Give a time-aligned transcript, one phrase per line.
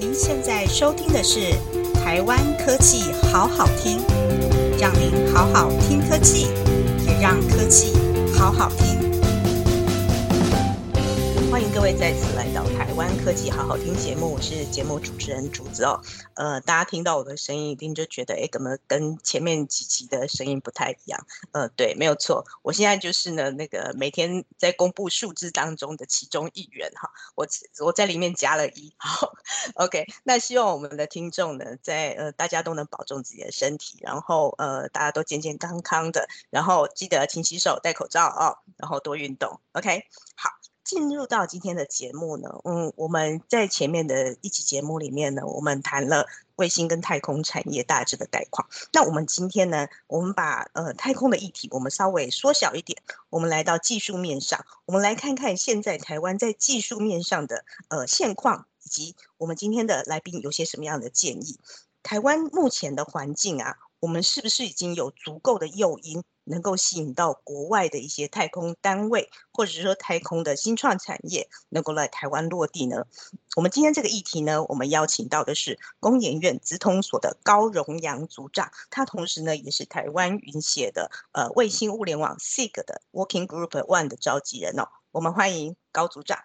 [0.00, 1.40] 您现在收听的是
[1.92, 3.98] 台湾科技好好听，
[4.78, 6.46] 让您好好听科技，
[7.04, 7.92] 也让科技
[8.32, 8.96] 好好听。
[11.50, 12.62] 欢迎各位再次来到
[12.98, 16.02] 湾科技好好听节目，我是节目主持人竹子哦。
[16.34, 21.24] 呃，大家听到我的声音，一定就觉得，哎，怎么跟前面几集的声音不太一样？
[21.52, 27.08] 呃，对，没有错，我现在就是呢，那个每天在公布数字当中的其中一员哈。
[27.36, 27.46] 我
[27.84, 29.32] 我在里面加了一，好，
[29.78, 30.04] OK。
[30.24, 40.02] 那希望我们的听众呢，在呃大家都能保重自己的身体，然后呃大家都健健康康的，然后记得勤洗手、戴口罩哦，然后多运动，OK。
[40.34, 40.50] 好。
[40.88, 48.66] 进入到今天的节目呢，嗯，我们在前面的一期节目里面呢，我们谈了卫星跟太空产业大致的概况。
[48.90, 61.58] 那我们今天呢，我们把呃太空的议题，我们稍微缩小一点，我们来到技术面上，我们来看看现在台湾在技术面上的呃现况，以及我们今天的来宾有些什么样的建议。
[62.02, 66.24] 台湾目前的环境啊，我们是不是已经有足够的诱因？
[66.48, 73.06] 能够吸引到国外的一些太空单位，或者是说太空的新创产业，能够来台湾落地呢？
[73.56, 84.88] 我们今天这个议题呢，我们邀请到的是工研院资通所的高荣阳组长，他同时呢也是台湾云协的呃卫星物联网 SIG 的 Working Group One 的召集人哦。
[85.10, 86.38] 我们欢迎高组长。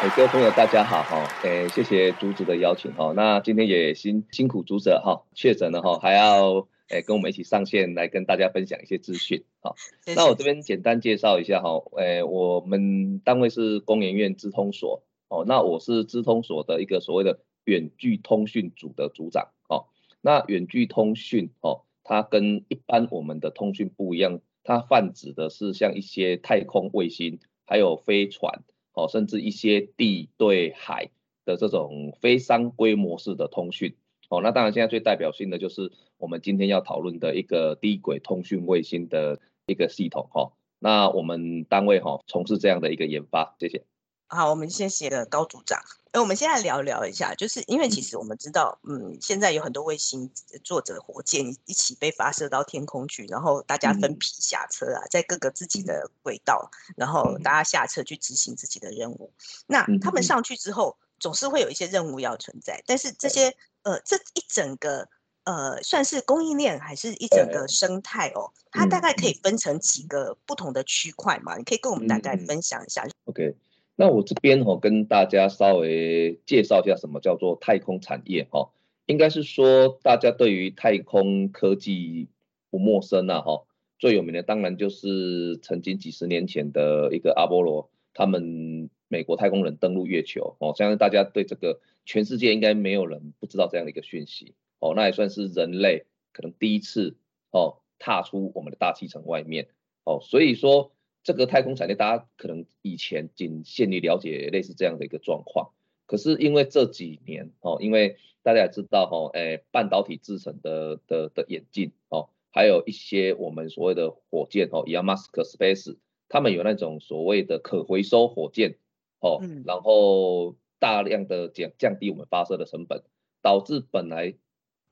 [0.00, 1.28] 哎，各位朋友，大家好哈！
[1.42, 3.12] 哎，谢谢组子的邀请哈。
[3.16, 6.68] 那今天也辛辛苦组者哈，确诊了哈，还要。
[6.88, 9.76] 哎，跟我们一起上线来跟大家分享一些资讯，好。
[10.16, 19.86] 那我这边简单介绍一下哈，哎，我们单位是工研院资通所，哦，那我是资通所的一个所谓的远距通讯组的组长，哦。
[20.20, 28.64] 那远距通讯，哦，它跟一般我们的通讯不一样，它泛指的是像一些太空卫星，还有飞船，
[28.94, 31.10] 哦，甚至一些地对海
[31.44, 33.94] 的这种非商规模式的通讯。
[34.28, 40.52] 哦，那当然，现在最代表性的就是我们今天要讨论的一个低轨通讯卫星的一个系统哈。
[40.80, 43.84] 那我们单位哈从事这样的一个研发，谢谢。
[44.26, 45.80] 好，我们先写了高组长。
[46.10, 50.30] 哎，我们现在聊聊一下，就是因为其实我们知道，嗯，现在有很多卫星
[50.62, 59.32] 坐着火箭一起被发射到天空去，然后大家分批下车啊，在各个自己的轨道，然后大家下车去执行自己的任务。
[59.66, 63.54] 那他们上去之后，总是会有一些任务要存在，但是这些。
[63.84, 65.08] 呃，这一整个
[65.48, 68.52] 呃，算是供应链还是一整个生态哦？
[68.70, 71.56] 它大概可以分成几个不同的区块嘛？
[71.56, 73.08] 你可以跟我们大概分享一下。
[73.24, 73.54] OK，
[73.96, 78.68] 那我这边哦跟大家稍微介绍一下什么叫做太空产业哈。
[79.06, 82.28] 应该是说大家对于太空科技
[82.68, 83.64] 不陌生啊哈。
[83.98, 91.80] 最有名的当然就是曾经几十年前的一个阿波罗，他们美国太空人登陆月球哦，相信大家对这个。
[92.04, 97.16] 全世界应该没有人不知道这样的一个讯息哦，那也算是人类可能第一次
[97.50, 99.68] 哦踏出我们的大气层外面
[100.04, 105.70] 哦，所以说这个太空产业大家可能以前仅限于了解类似这样的一个状况，
[106.06, 115.96] 可是因为这几年哦，因为大家也知道哈，哎半导体制成的的的演进哦，还有一些我们所谓的火箭哦，像 Musk Space，
[116.28, 118.76] 他们有那种所谓的可回收火箭
[119.20, 120.56] 哦，然后。
[120.80, 123.02] 大量的降降低我们发射的成本，
[123.42, 124.36] 导致本来，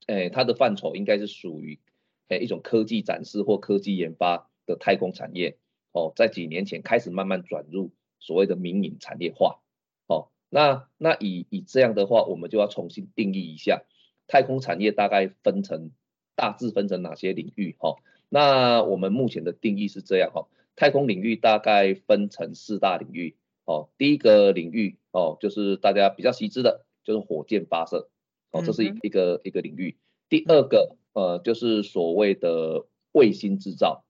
[0.06, 1.78] 诶它的范畴应该是属于
[2.28, 5.56] 诶一种科技展示或科技研发的太空产业，
[5.93, 9.61] 哦，在几年前开始慢慢转入所谓的民营产业化，
[10.06, 13.83] 哦，那那以以这样的话，我们就要重新定义一下
[14.27, 15.91] 太空产业大概分成
[16.34, 17.97] 大致分成哪些领域，哈，
[18.28, 23.37] 那我们目前的定义是这样，哈，太空领域大概分成四大领域。
[23.69, 28.09] 哦，第一个领域哦，就是大家比较熟知的，就是火箭发射，
[28.56, 29.97] 哦，这是一一个一个领域。
[30.28, 34.05] 第二个呃，就是所谓的卫星制造，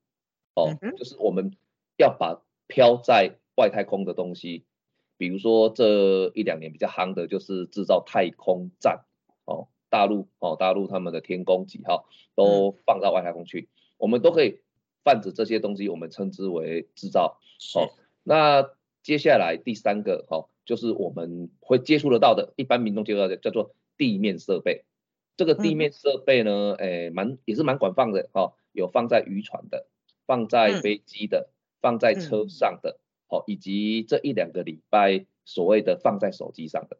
[0.55, 1.55] 哦，就是我们
[1.97, 4.65] 要把飘在外太空的东西，
[5.17, 9.05] 比如说这一两年比较夯的就是制造太空站，
[9.45, 14.59] 哦，大陆哦，大陆他们的天宫几号都放到外太空去，我们都可以
[15.03, 17.39] 泛指这些东西，我们称之为制造。
[17.75, 17.89] 哦，
[18.23, 18.69] 那。
[19.03, 24.85] 接下来第三个哦，就是我们会接触得到的，一般民众接触到的叫做地面设备。
[25.35, 29.87] 这个地面设备呢，诶，蛮也是蛮广泛的哦，有放在渔船的，
[30.25, 31.49] 放在飞机的，
[31.81, 36.97] 放在车上的，哦，以及这一两个礼拜所谓的放在手机上的，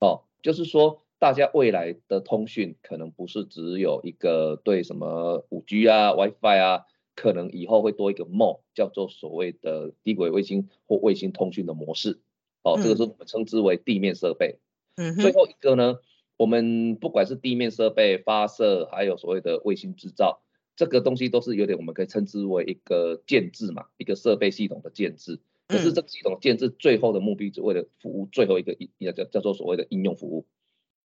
[0.00, 6.84] 哦，就是说大家未来的通讯可能不是只有一个对什么五 G 啊、WiFi 啊。
[7.20, 12.20] 可能以后会多一个 more，叫做所谓的低轨卫星或卫星通讯的模式，
[12.62, 14.60] 哦，这个是我们称之为地面设备。
[14.94, 15.98] 嗯最后一个呢，
[16.38, 20.40] 我们不管是地面设备、发射，还有所谓的卫星制造，
[20.76, 25.40] 这个东西都是有点我们可以称之为一个建制嘛，一个设备系统的建制。
[25.66, 30.46] 可是这个系统建制最后的目的，是为了服务最后一个一叫叫做所谓的应用服务。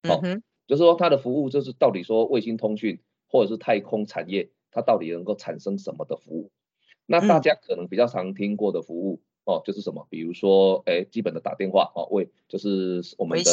[0.06, 0.20] 好，
[0.66, 6.50] 就是说它的服务就是到底说卫星通讯或者是太空产业，它到底能够产生什么的服务？
[7.06, 10.06] 那大家可能比较常听过的服务哦，就是什么？
[10.10, 13.44] 比如说，哎，基本的打电话哦，为就是我们的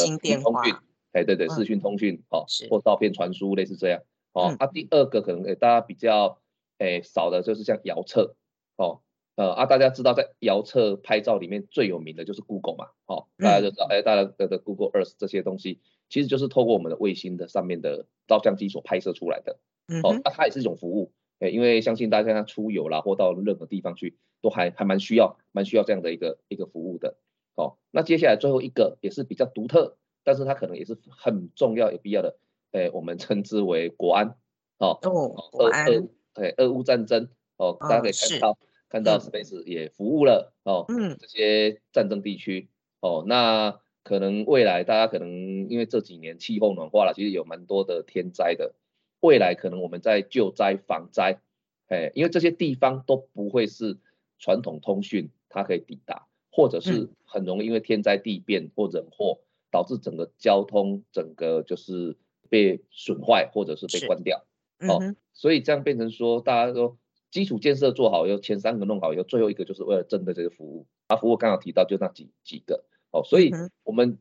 [0.41, 0.75] 通讯，
[1.17, 4.03] 哎，对对，视讯通讯哦，或照片传输类似这样
[4.33, 4.55] 哦。
[4.59, 6.37] 啊，第二个可能诶大家比较
[6.77, 8.35] 诶少的就是像遥测
[8.75, 9.01] 哦。
[9.35, 15.79] 呃啊，大家知道在遥测拍照里面最有名的就是 Google 嘛，哦，大家就知道，哎，大家的的 Google Earth 这些东西，
[16.09, 19.59] 其实就是透过我们的卫星的上面的照相机所拍摄出来的，
[20.01, 27.15] 哦，那它也是一种服务，哎，因为相信大家出游啦或到任何地方去，都还还蛮需要，蛮需要这样的一个一个服务的，
[27.53, 32.37] 哦，那接下来最后一个也是比较独特，但是它可能也是很重要有必要的，
[32.73, 34.35] 哎，我们称之为国安，
[34.77, 35.85] 哦，国安，
[36.33, 38.57] 对，俄乌战争，哦，大家可以看到。
[38.89, 42.69] 看到 Space 也服务了哦，嗯，这些战争地区
[43.01, 48.75] 哦，那可能未来大家可能因为这几年气候暖化了，其实有蛮多的天灾的，
[49.19, 51.41] 未来可能我们在救灾防灾，
[51.87, 53.97] 哎，因为这些地方都不会是
[54.39, 59.41] 传统通讯它可以抵达，或者是很容易因为天灾地变或人祸
[59.77, 62.17] 导致整个交通整个就是
[62.49, 64.43] 被损坏或者是被关掉，
[64.79, 66.97] 哦，所以这样变成说大家说。
[67.29, 70.87] 基础建设做好以后，前三个弄好以后，最后一个就是为了针对这个服务。
[71.07, 73.51] 啊，服务刚好提到就那几几个哦，所以
[73.83, 74.17] 我们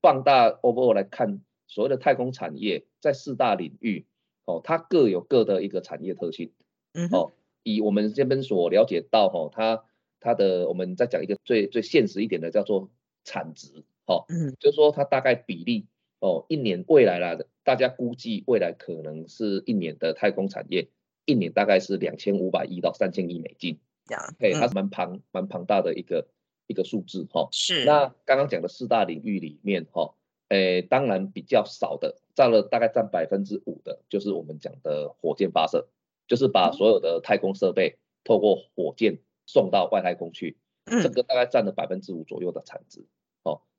[0.00, 4.06] 放大 overall 来看，所谓的太空产业在四大领域
[4.44, 6.52] 哦，它各有各的一个产业特性。
[6.92, 7.32] 嗯，哦，
[7.64, 9.84] 以我们这边所了解到哈，它
[10.20, 12.88] 它的我们再讲一个最最现实一点的叫做
[13.24, 15.86] 产值，哦，嗯，就是说它大概比例
[16.20, 20.88] 哦，一年未来啦，大家估计未来可能是一年的太空产业。
[21.26, 26.28] 一年大概是两千五百亿到三千亿美金，这样，哎，它是蛮庞蛮庞大的一个
[26.66, 27.48] 一个数字哈。
[27.50, 27.86] 是。
[27.86, 30.14] 那刚刚讲的四大领域里面哈，
[30.48, 35.88] 诶，当然比较少的，占了大概占百分之五的，就是我们讲的火箭发射，
[36.28, 43.06] 就是把所有的太空设备透过火箭送到外太空去，这个大概占了百分之五左右的产值。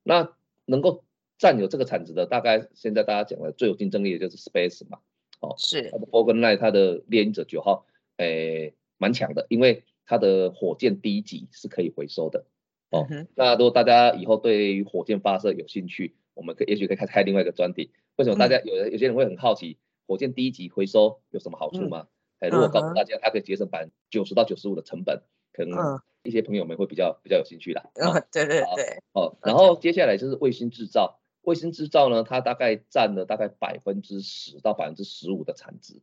[0.06, 0.34] 哦，那
[0.66, 1.04] 能够
[1.38, 5.00] 占有这个产值的，大概现在大家讲的最有竞争力的就是 Space 嘛。
[5.42, 7.86] 哦，是它的 f o r g e n Nine，它的猎鹰者九号，
[8.18, 12.46] 诶，蛮强的，因为它的火箭第一级是可以回收的。
[12.92, 13.06] 哦，
[13.36, 17.92] 那如果大家以后对于火箭发射有兴趣，我们可也许可以开开另外一个专题。
[18.16, 19.78] 为什么大家有有些人会很好奇，
[20.08, 22.08] 火箭第一级回收有什么好处吗？
[22.40, 25.78] 哎，如果告诉大家它可以节省百分之九十到九十五的成本，可能
[26.26, 27.80] 一些朋友们会比较比较有兴趣的。
[28.02, 29.00] 哦，对对对。
[29.14, 31.20] 哦，然后接下来就是卫星制造。
[31.44, 36.02] 卫星制造呢，它大概占了大概百分之十到百分之十五的产值，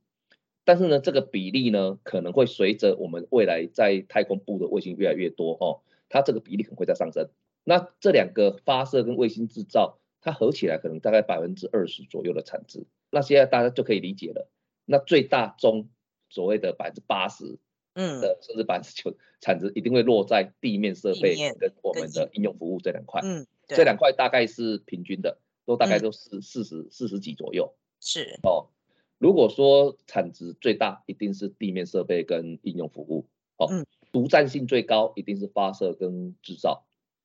[0.65, 7.29] 但是呢，这个比例呢可能会随着我们未来在太空部的卫星越来越多哦，它这个比例可能会在上升。
[7.65, 12.87] 那这两个发射跟卫星制造，它合起来可能大概百分之二十左右的产值。
[13.11, 14.49] 那现在大家就可以理解了，
[14.85, 15.89] 那最大中
[16.29, 17.59] 所谓的百分之八十，
[17.95, 23.47] 嗯，的甚至百分之九产值一定会落在地面设备跟我们的应用服务这两块，嗯。
[23.69, 27.73] 这两块大概是平均的，都大概都是四十四十几左右。
[28.01, 28.69] 是哦，
[29.17, 33.25] 如果说产值最大，一定是地面设备跟应用服务。
[33.57, 33.71] 哦，
[34.13, 36.85] 独占性最高，一定是发射跟制造。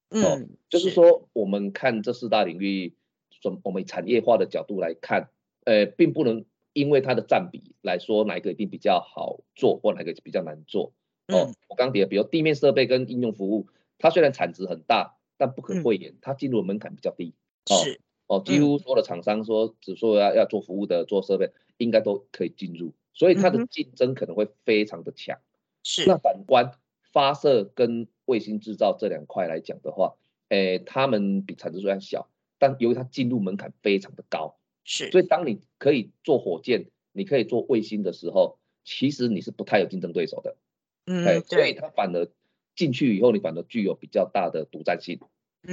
[0.10, 2.96] 嗯，就是说我们看这四大领域，
[3.42, 5.30] 从我们产业化的角度来看，
[5.66, 6.46] 呃，并不能
[6.78, 10.94] 因为它的占比来说哪一个一定比较好做，或哪个比较难做。
[11.28, 13.68] 哦，我刚提的，比如地面设备跟应用服务，
[13.98, 15.16] 它虽然产值很大。
[15.40, 17.36] 但不可讳言，它进入门槛比较低。
[17.68, 25.38] 是哦，几乎所有的厂商说，只说要要做服务的、做设备，应该都可以进入，所以它的竞争可能会非常的强。
[25.84, 26.72] 是那反观
[27.14, 30.16] 发射跟卫星制造这两块来讲的话，
[30.50, 34.57] 诶，他们比产值虽然小，但由于它进入门槛非常的高，
[34.88, 40.56] 是，所以当你可以做火箭，你可以做卫星的时候，其实你是不太有竞争对手的。
[41.06, 42.28] 嗯，对，所以它反而。
[42.78, 45.20] 进去以后，你反而具有比较大的独占性，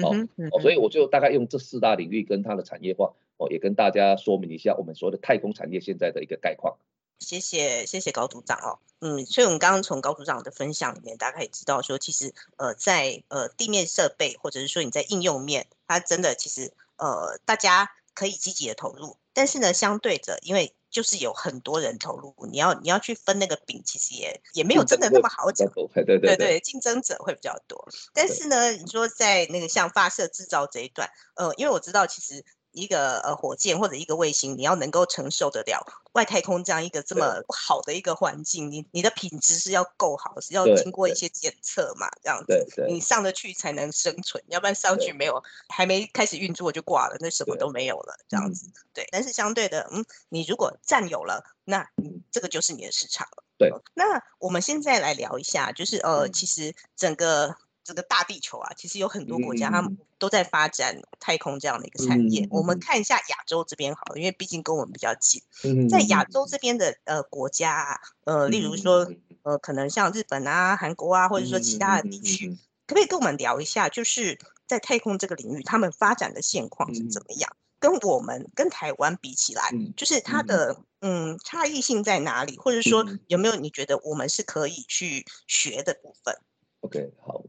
[0.02, 0.26] 哦，
[0.62, 6.78] 所以我就大概用这四大领域跟它的产业化，哦，也跟大家说明一下我们所谓的太空产业现在的一个概况。
[7.18, 25.68] 谢谢，谢谢高组长哦，嗯，所以我们刚刚从高组长的分享里面，大家可以知道说，其实呃，在呃地面设备或者是说你在应用面，它真的其实呃大家可以积极的投入，但是呢，相对着因为就是有很多人投入，你要你要去分那个饼，其实也也没有真的那么好讲。
[25.92, 27.86] 对对 对对，竞争者会比较多。
[28.12, 32.44] 但是呢，你说在那个像发射制造这一段，呃，因为我知道其实。
[32.74, 48.68] 一个呃火箭或者一个卫星，你要能够承受得了外太空这样一个这么好的一个环境，你你的品质是要够好，是要经过一些检测嘛，这样子，你上得去才能生存，要不然上去没有，还没开始运作就挂了，那什么都没有了，这样子。
[48.92, 51.88] 对，但是相对的，嗯，你如果占有了，那
[52.30, 53.44] 这个就是你的市场了。
[53.56, 57.56] 对，那我们现在来聊一下，就是呃，其实整个。
[57.84, 62.48] 这个大地球啊，其实有很多国家，他们都在发展太空这样的一个产业。
[62.50, 65.42] 我们看一下亚洲这边好了，因为毕竟跟我们比较近。
[65.88, 69.06] 在亚洲这边的呃国家，呃，例如说
[69.42, 72.48] 呃，可能像日本啊、韩国啊，或者说其他的地区，
[72.86, 77.54] 可不可以跟我们聊一下，就是在太空这个领域，他们发展的现况是怎么样？
[77.78, 82.56] 跟我们跟台湾比起来，就是它的嗯差异性在哪里？
[82.56, 86.34] 或者说有没有你觉得我们是可以去学的部分
[86.80, 87.42] ？OK，好。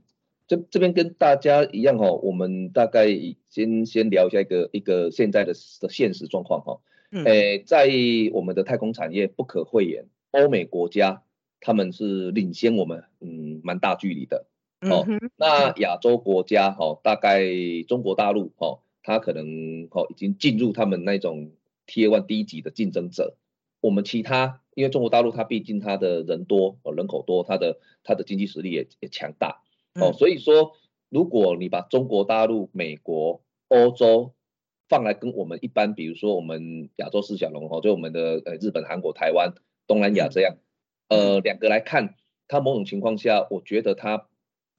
[0.48, 3.08] 这这边跟大家一样哦，我们大概
[3.50, 6.80] 先先聊一下一个一个现在的的现实状况哈。
[7.26, 7.90] 诶，在
[8.34, 11.24] 我们的太空产业不可讳言，欧美国家
[11.62, 14.46] 他们是领先我们，嗯，蛮大距离的。
[14.82, 17.44] 哦，那亚洲国家哦，大概
[17.88, 21.52] 中国大陆哦，它可能哦已经进入他们那种
[21.88, 23.36] T one 低级的竞争者。
[23.82, 29.62] 我们其他，因为中国大陆它毕竟它的人多，哦人口多，它的它的经济实力也也强大。
[30.00, 30.74] 哦，所以说，
[31.10, 34.34] 如果你把中国大陆、美国、欧洲
[34.90, 39.54] 放来跟我们一般，比如说我们亚洲四小龙哦，就我们的呃日本、韩国、台湾、
[39.88, 40.58] 东南亚这样，
[41.08, 42.16] 呃两个来看，
[42.48, 44.28] 它某种情况下，我觉得它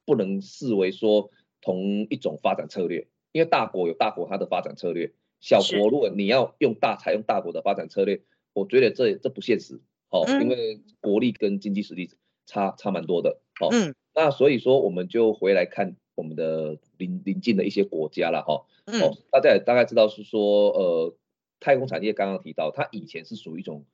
[0.05, 1.31] 不能视为说
[1.63, 9.81] 同一种发展策略，因为大国有大国它的发展策略，小国如果你要用大采用大国的发展策略，我觉得这这不现实。
[10.11, 12.11] 哦，因为国力跟经济实力
[12.45, 13.41] 差差蛮多的。
[13.61, 13.71] 哦。
[14.17, 18.65] 那所以说，我们就回来看我们的邻邻近的一些国家了哈。
[18.87, 21.15] 哦，大家也大概知道是说，呃，
[21.61, 23.85] 太空产业刚刚提到，它以前是属于一种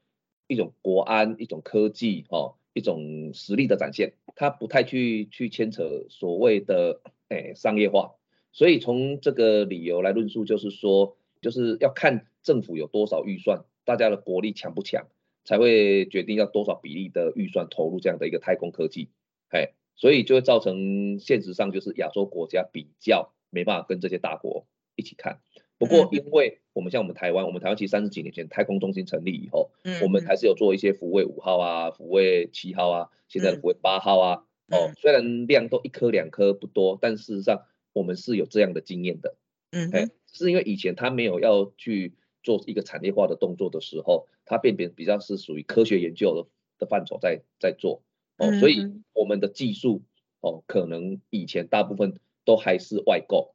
[0.46, 8.14] 一种国安、一种科技哦，一种实力的展现，它不太去去牵扯所谓的诶商业化。
[8.52, 15.08] 所以从这个理由来论述，就是说，就是要看政府有多少预算，大家的国力强不强，
[15.44, 19.08] 才会决定要多少比例的预算投入这样的一个太空科技，
[19.48, 19.72] 哎。
[19.96, 25.40] 所以就会造成现实上就是亚洲国家比较没办法跟这些大国一起看。
[25.78, 29.70] 不过因为我们像我们台湾，我们台湾其实三十几年前太空中心成立以后，
[30.02, 34.44] 我们还是有做一些福卫五号啊、福卫七号啊、现在的福卫八号啊。
[34.68, 39.34] 哦，虽然量都一颗两颗不多，但事实上我们是有这样的经验的。
[39.72, 48.02] 嗯，哎，是因为以前他没有要去做一个产业化的动作的时候，他变变比较是属于科学研究的的范畴在在做。
[48.42, 50.02] 哦，所以我们的技术
[50.40, 53.54] 哦，可能以前大部分都还是外购，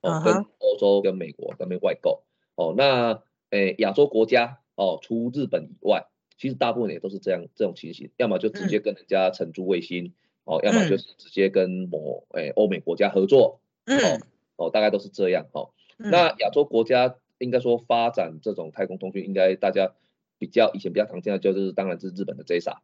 [0.00, 2.22] 哦，跟欧洲跟美国那边外购，
[2.54, 10.14] 哦，那诶亚洲国家哦，除日本以外，其实大部分也都是这样这种情形，要么就直接跟人家承租卫星，
[10.44, 19.94] 哦，要么就是直接跟某诶欧美国家合作，哦，哦，大概都是这样，哦，那亚洲国家应该说发展这种太空通讯，应该大家
[20.38, 22.76] 比较以前比较常见的就是当然是日本的 JAXA，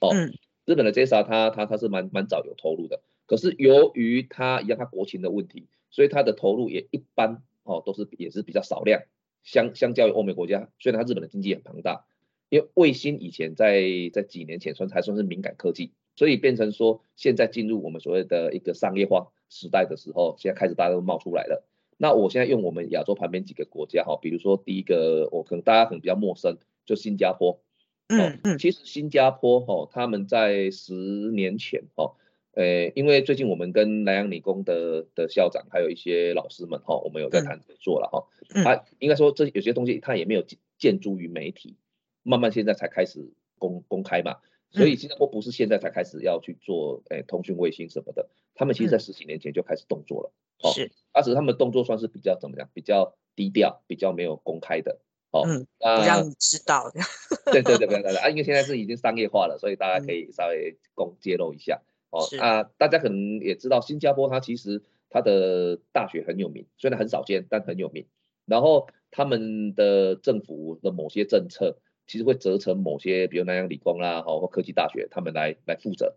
[0.00, 0.10] 哦。
[0.64, 9.02] 日本的 JAXA 它它它是蛮蛮早有投入的，可是由于它一样它国情的问题，所以它的投入也一般哦，都是也是比较少量。
[9.42, 12.04] 相相较于欧美国家，虽然它日本的经济很庞大，
[12.50, 21.66] 因为卫星以前在在几年前算还算是敏感科技，所以变成说现在进入我们所谓的一个商业化时代的时候，现在开始大家都冒出来了。
[21.96, 27.60] 那我现在用我们亚洲旁边几个国家哈，比如说第一个我可能大家可能比较陌生，就新加坡。
[28.10, 32.12] 嗯嗯，其实新加坡哈，他们在十年前哈，
[32.52, 38.26] 呃，因为最近我们跟南洋理工的的校长还有一些老师们哈，我们有在谈合作了哈。
[38.64, 40.44] 他应该说这有些东西他也没有
[40.76, 41.76] 建诸于媒体，
[42.22, 44.36] 慢慢现在才开始公公开嘛。
[44.72, 50.32] 所以新加坡不是现在才开始要去做诶通讯卫星什么的，他们其实在十几年前就开始动作了。
[50.72, 52.68] 是，而且他们的动作算是比较怎么样？
[52.74, 55.00] 比较低调，比较没有公开的。
[55.30, 57.00] 哦，嗯，不让你知道的。
[57.52, 58.28] 对对对，不要不要啊！
[58.28, 61.80] 因为现在是已经商业化了，所以大家可以稍微公揭露一下。
[62.10, 68.06] 哦，啊，大家可能也知道，新加坡它其实它的大学很有名，虽然很少见，但很有名。
[68.46, 76.16] 然后他们的政府的某些政策，其实会责成某些，比如南洋理工啦，哦，或科技大学，他们来来负责。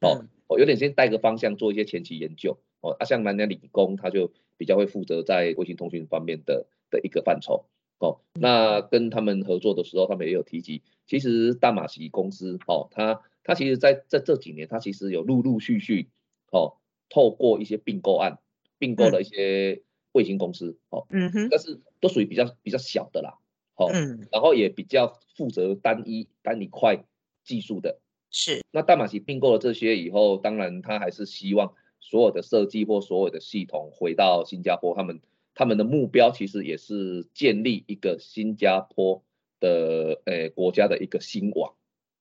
[0.00, 2.58] 哦，哦，有点先带个方向，做一些前期研究。
[2.80, 7.64] 哦，啊，像南洋理工，他就比较会负责在卫星通讯方面的的一个范畴。
[8.02, 16.10] 哦，那跟他们合作的时候，他们也有提及，其实大马西公司哦，它它其实在在这几年，它其实有陆陆续续
[16.50, 16.74] 哦，
[17.08, 18.40] 透过一些并购案，
[18.78, 23.38] 并购了一些卫星公司哦，嗯哼，但是都属于比较比较小的啦，
[23.76, 27.04] 哦，嗯，然后也比较负责单一单一块
[27.44, 28.00] 技术的。
[28.34, 35.20] 是，那大马西并购了这些以后，当然他还是希望所有的设计或所有的系统回到新加坡，他们
[35.54, 39.22] 他们的目标其实也是建立一个新加坡
[39.60, 41.74] 的呃国家的一个新网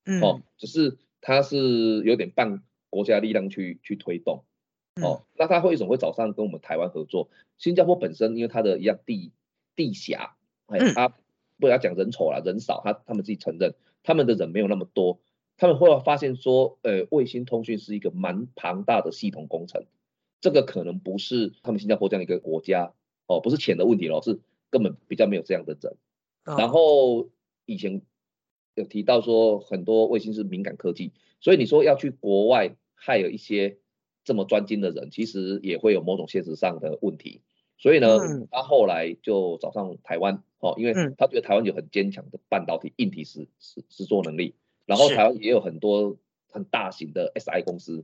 [0.05, 4.43] 嗯，哦，只是他是有点半国家力量去去推动
[5.01, 5.23] 哦。
[5.35, 7.29] 那他为什么会找上跟我们台湾合作？
[7.57, 9.31] 新加坡本身因为它的一样地
[9.75, 10.35] 地狭，
[10.67, 11.15] 哎，嗯他
[11.59, 15.19] 不要讲人丑啦，人少，他他们自己承认他们的人没有那么多。
[15.57, 19.85] 他们会发现说，呃，卫星通讯是一个蛮庞大的系统工程，
[20.41, 22.93] 这个可能不是他们新加坡这样一个国家
[23.31, 25.95] 哦，不是钱的问题咯，是根本比较没有这样的人。
[26.45, 26.55] 哦。
[26.57, 27.29] 然后
[27.65, 28.01] 以前
[28.75, 33.77] 有提到说，很多卫星是敏感科技，所以你说要去国外害有一些
[34.23, 37.41] 这么专精的人，其实也会有某种现实上的问题。
[37.77, 38.47] 所以呢，嗯。
[38.51, 41.15] 他后来就找上台湾哦，因为嗯。
[41.17, 44.53] 他觉得台湾有很坚强的半导体硬体实实实作能力，
[44.85, 46.17] 然后台湾也有很多
[46.49, 48.03] 很大型的 SI 公司，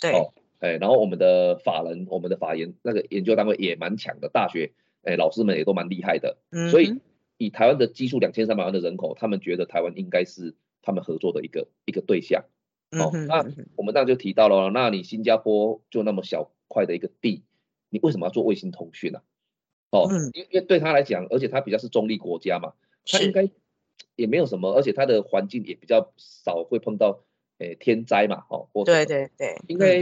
[0.00, 4.72] 对，哦，哎，然后我们的法人，我们的法研那个研究单位也蛮强的，大学，
[5.02, 7.00] 哎，老师们也都蛮厉害的，嗯所以
[7.36, 12.44] 以台湾的基数两千三百万的人口，他们觉得台湾应该是他们合作的一个一个对象。
[12.92, 13.44] 哦那
[13.74, 17.42] 我们当然就提到了，那你新加坡就那么小块的一个地，
[17.90, 19.20] 你为什么要做卫星通讯呢、
[19.90, 22.72] 哦，嗯因为因为对他来讲，而且他比较是中立国家嘛，
[23.04, 23.50] 他应是，该
[24.14, 27.20] 也没有什么，而且他的环境也比较少会碰到
[27.58, 29.98] 诶、天灾嘛，哦，或对对对，嗯应该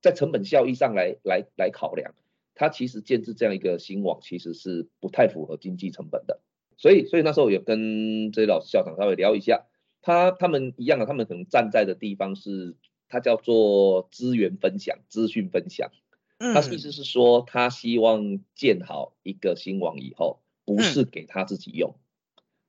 [0.00, 2.14] 在成本效益上来来来考量，
[2.54, 6.40] 它其实建制这样一个新网其实是不太符合经济成本的，
[6.76, 9.66] 所以所以那时候也跟这些老师校长稍微聊一下，
[10.02, 12.76] 他他们一样的，他们可能站在的地方是
[13.08, 15.90] 它叫做资源分享、资讯分享，
[16.38, 21.94] 嗯，他意思是说他希望建好一个新网以后，不是给他自己用，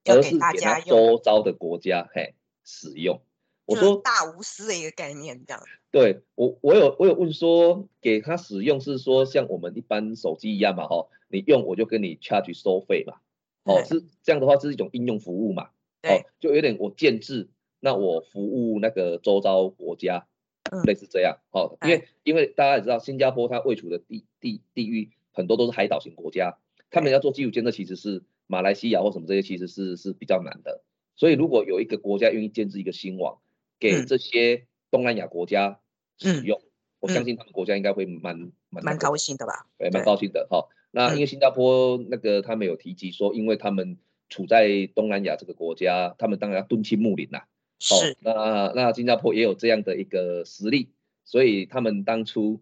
[0.06, 0.88] 而要给大是给他家用。
[0.88, 3.22] 周遭的国家嘿使用。
[3.66, 5.62] 我说大无私的一个概念，这样，
[5.98, 13.16] 对我，我有我有问说，给他使用是说像我们一般手机一样嘛，哈，你用我就跟你 charge 收费嘛，
[13.64, 15.70] 哦，是这样的话，这是一种应用服务嘛，
[16.04, 20.28] 哦，就有点我建制，那我服务那个周遭国家，
[20.70, 20.84] 嗯。
[20.84, 26.60] 类似这样，哦，因为因为大家也知道，新加坡它位处的地地地域很多都是海岛型国家，
[26.92, 30.84] 他们要做基础建设其实是马来西亚或什么这些其实是是比较难的，
[31.16, 33.40] 所以如果有一个国家愿意建制一个新网，
[33.80, 34.06] 给嗯。
[34.06, 35.80] 这些东南亚国家
[36.18, 36.62] 使嗯用，
[37.00, 39.68] 我嗯相信他们国家应该会蛮蛮蛮高兴的吧？
[39.78, 40.68] 对，蛮高兴的哈。
[40.92, 43.98] 那因为新加坡那个他们有提及说，因为他们
[44.30, 47.40] 处在东南亚这个国家，他们当然要敦亲睦邻呐。
[47.40, 47.46] 哦
[47.80, 50.90] 是，，那那新加坡也有这样的一个实力，
[51.26, 52.60] 所以他们当初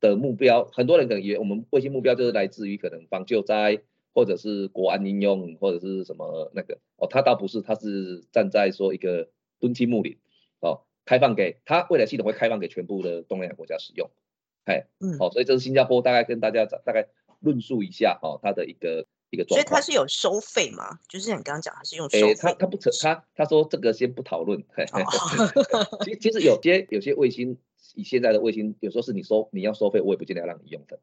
[0.00, 3.82] 的目标，很多人可能也我们卫星目标就是来自于可能防救灾，
[4.14, 9.28] 或者是国安应用，或者是什么那个哦，他倒不是，他是站在说一个
[9.60, 10.16] 敦亲睦邻
[10.60, 14.10] 哦，开放给它未来系统会开放给全部的东南亚国家使用，
[14.64, 17.08] 哎，嗯，好、所以这是新加坡大概跟大家大概
[17.40, 19.80] 论述一下哈、哦，它的一个一个所以它。
[19.80, 20.98] 是有收费嘛？
[21.08, 24.64] 就是你刚刚讲，它是用收诶，费他他不扯他他说这个先不讨论。
[24.70, 27.58] 嘿嘿哦其其实有些有些卫星，
[27.94, 30.98] 以现在的卫星，有时候是你收你要收费，我也不见得要让你用的。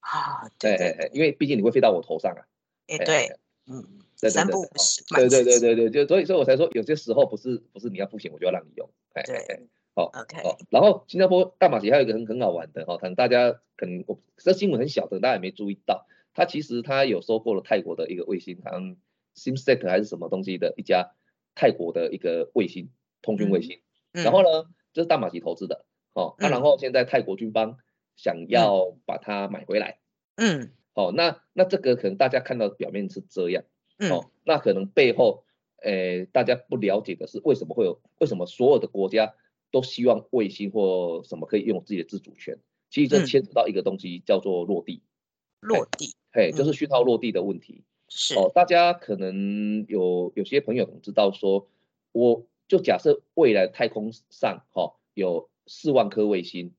[0.00, 2.44] 啊，对对对，哎哎，因为毕竟你会飞到我头上啊。
[2.88, 8.88] 哎哎对，嗯，对对三对对哦不五时，对对对对，对对，就所以所以我才说有些时候不是不是你要付钱我就要让你用。
[9.14, 10.04] 哎哎哎，对好。
[10.14, 18.96] ，OK，哦，然后新加坡大马旗还有一个很很好玩的哈、哦，可能大家可能我这新闻很小，可能大家也没注意到，它其实它有收购了泰国的一个卫星，好像
[19.34, 21.12] Simsat 还是什么东西的一家
[21.54, 22.90] 泰国的一个卫星
[23.22, 23.80] 通讯卫星，
[24.12, 27.78] 嗯然后呢，这是大马旗投资的哦，那，嗯然后现在泰国军方
[28.16, 29.98] 想要把它买回来，
[30.36, 33.64] 嗯哦，那那这个可能大家看到表面是这样。
[34.00, 35.44] 嗯哦，那可能背后，
[35.76, 39.34] 呃，大家不了解的是为什么会有，为什么所有的国家
[39.70, 42.58] 都希望卫星或什么可以拥有自己的自主权？
[42.88, 45.02] 其实这嗯牵扯到一个东西叫做落地，
[45.60, 47.84] 落地嘿，就嗯是讯号落地的问题。
[48.08, 51.68] 是哦，大家可能有有些朋友可能知道说，
[52.10, 56.74] 我就假设未来太空上哈、哦、有四万颗卫星，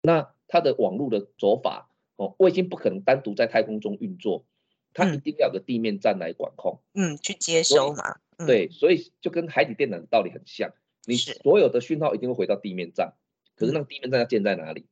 [0.00, 4.46] 那它的网络的走法哦，卫星不可能单独在太空中运作，
[4.94, 5.20] 它一嗯。
[5.20, 6.80] 定要有个地面站来管控。
[6.94, 8.46] 嗯去接收嘛，嗯。
[8.46, 10.72] 对，所以就跟海底电缆的道理很像，
[11.04, 13.14] 你所有的讯号一定会回到地面站，
[13.56, 14.86] 可是那个地面站要建在哪里？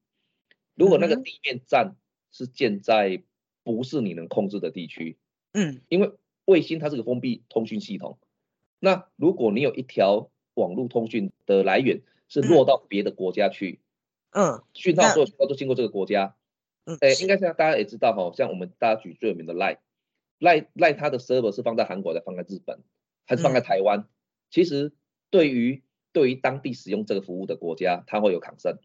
[0.75, 1.97] 如果那个地面站
[2.33, 3.23] 是建在
[3.63, 5.19] 不是你能控制的地区，
[5.53, 5.81] 嗯。
[5.89, 6.13] 因为
[6.47, 8.19] 卫星它是个封闭通讯系统，
[8.79, 13.81] 那如果你有一条网络通讯的来源是落到别的国家去，
[14.31, 16.35] 嗯讯号所有讯号都经过这个国家，
[16.87, 19.53] 嗯，哎，应该像大家也知道哈，像我们大家举最有名的
[20.41, 22.81] Line，Line 它的 server 是放在韩国的，放在日本，
[23.27, 24.07] 还是放在台湾？
[24.51, 24.93] 其实
[25.31, 28.79] 对于对于当地使用这个服务的国家，它会有抗争。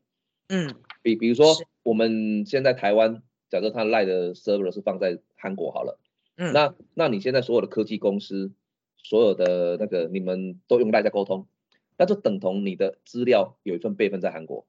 [0.49, 5.97] 嗯，比比如说我们现在台湾，假设它 Line 的 server 是放在韩国好了，
[6.35, 8.51] 嗯那那你现在所有的科技公司，
[8.97, 11.47] 所有的那个你们都用 Line 在沟通，
[11.97, 14.67] 那就等同你的资料有一份备份在韩国，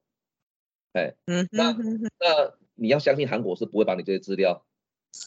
[0.93, 4.65] 哎，嗯那那你要相信韩国是不会把你这些资料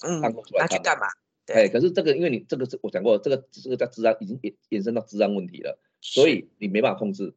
[0.02, 1.06] 嗯放出来看的拿去干嘛？
[1.52, 7.34] 对哎，可是这个因为你这个是我讲过，这个这个叫治安已经延延伸到治安问题了，所以你没办法控制。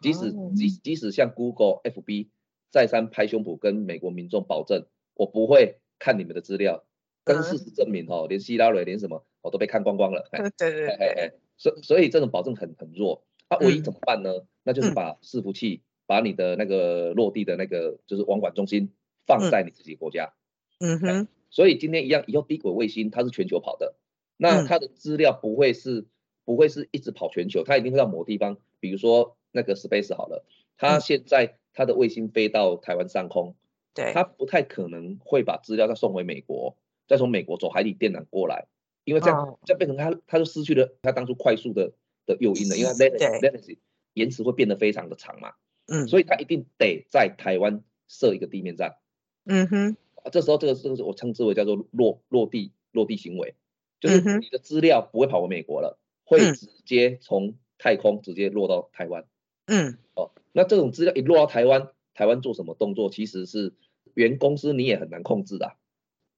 [0.00, 2.28] 即使哦即即使像 Google、FB
[2.70, 6.84] 再三拍胸脯跟美国民众保证，我不会看你们的资料，
[7.24, 10.28] 但是事实证明哦，连希拉蕊连什么我都被看光光了。
[10.32, 13.24] 哎对对对，哎哎哎，所所以这种保证很很弱。
[13.48, 14.30] 那唯一嗯怎么办呢？
[14.64, 18.90] 那就是嗯把伺服器，把你的那个落地的那个就是网管中心
[19.24, 20.34] 放嗯在你自己国家。
[20.80, 23.94] 嗯哼，所以今天一样，以后低轨卫星它是全球跑的，
[24.36, 24.66] 那嗯。
[24.66, 26.04] 它的资料不会是
[26.44, 30.44] 不会是一直跑全球，它一定会到某地方，比如说那个 Space 好了，
[30.76, 31.00] 它嗯。
[31.00, 33.56] 现在它的卫星飞到台湾上空，
[33.94, 36.76] 对，它不太可能会把资料再送回美国，
[37.08, 38.66] 再从美国走海底电缆过来，
[39.04, 39.58] 因为这样、哦。
[39.64, 41.94] 这样变成它它就失去了它当初快速的
[42.26, 43.78] 的诱因了，因为 latency
[44.12, 45.54] 延迟会变得非常的长嘛，
[45.86, 46.06] 嗯。
[46.06, 48.98] 所以它一定得在台湾设一个地面站。
[49.46, 53.54] 嗯哼，啊这时候这个这个是我称之为叫做落落地落地行为，
[54.00, 59.24] 就是你的资料不会跑回美国了，会嗯直接从太空直接落到台湾。
[59.66, 63.74] 嗯哦，那这种资料一落到台湾，台湾做什么动作，其实是
[64.14, 65.74] 原公司你也很难控制的啊。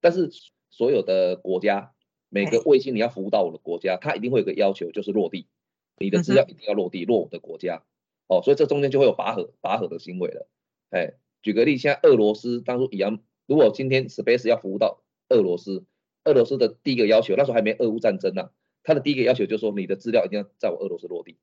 [0.00, 0.30] 但是
[0.70, 1.94] 所有的国家，
[2.28, 5.46] 每个哎卫星你要服务到我的国家，它一定会有个要求，就是落地，
[5.98, 7.84] 你的资嗯料一定要落地，落我的国家。
[8.26, 10.48] 哦，所以这中间就会有拔河拔河的行为了。
[10.90, 15.86] 哎，举个例，现在俄罗斯当初一样，如果今天 Space 要服务到俄罗斯，
[16.24, 18.50] 俄罗斯的第一个要求，那时候还没俄乌战争呢、
[18.82, 21.38] 他的第一个要求就是说你的资料一定要在我俄罗斯落地，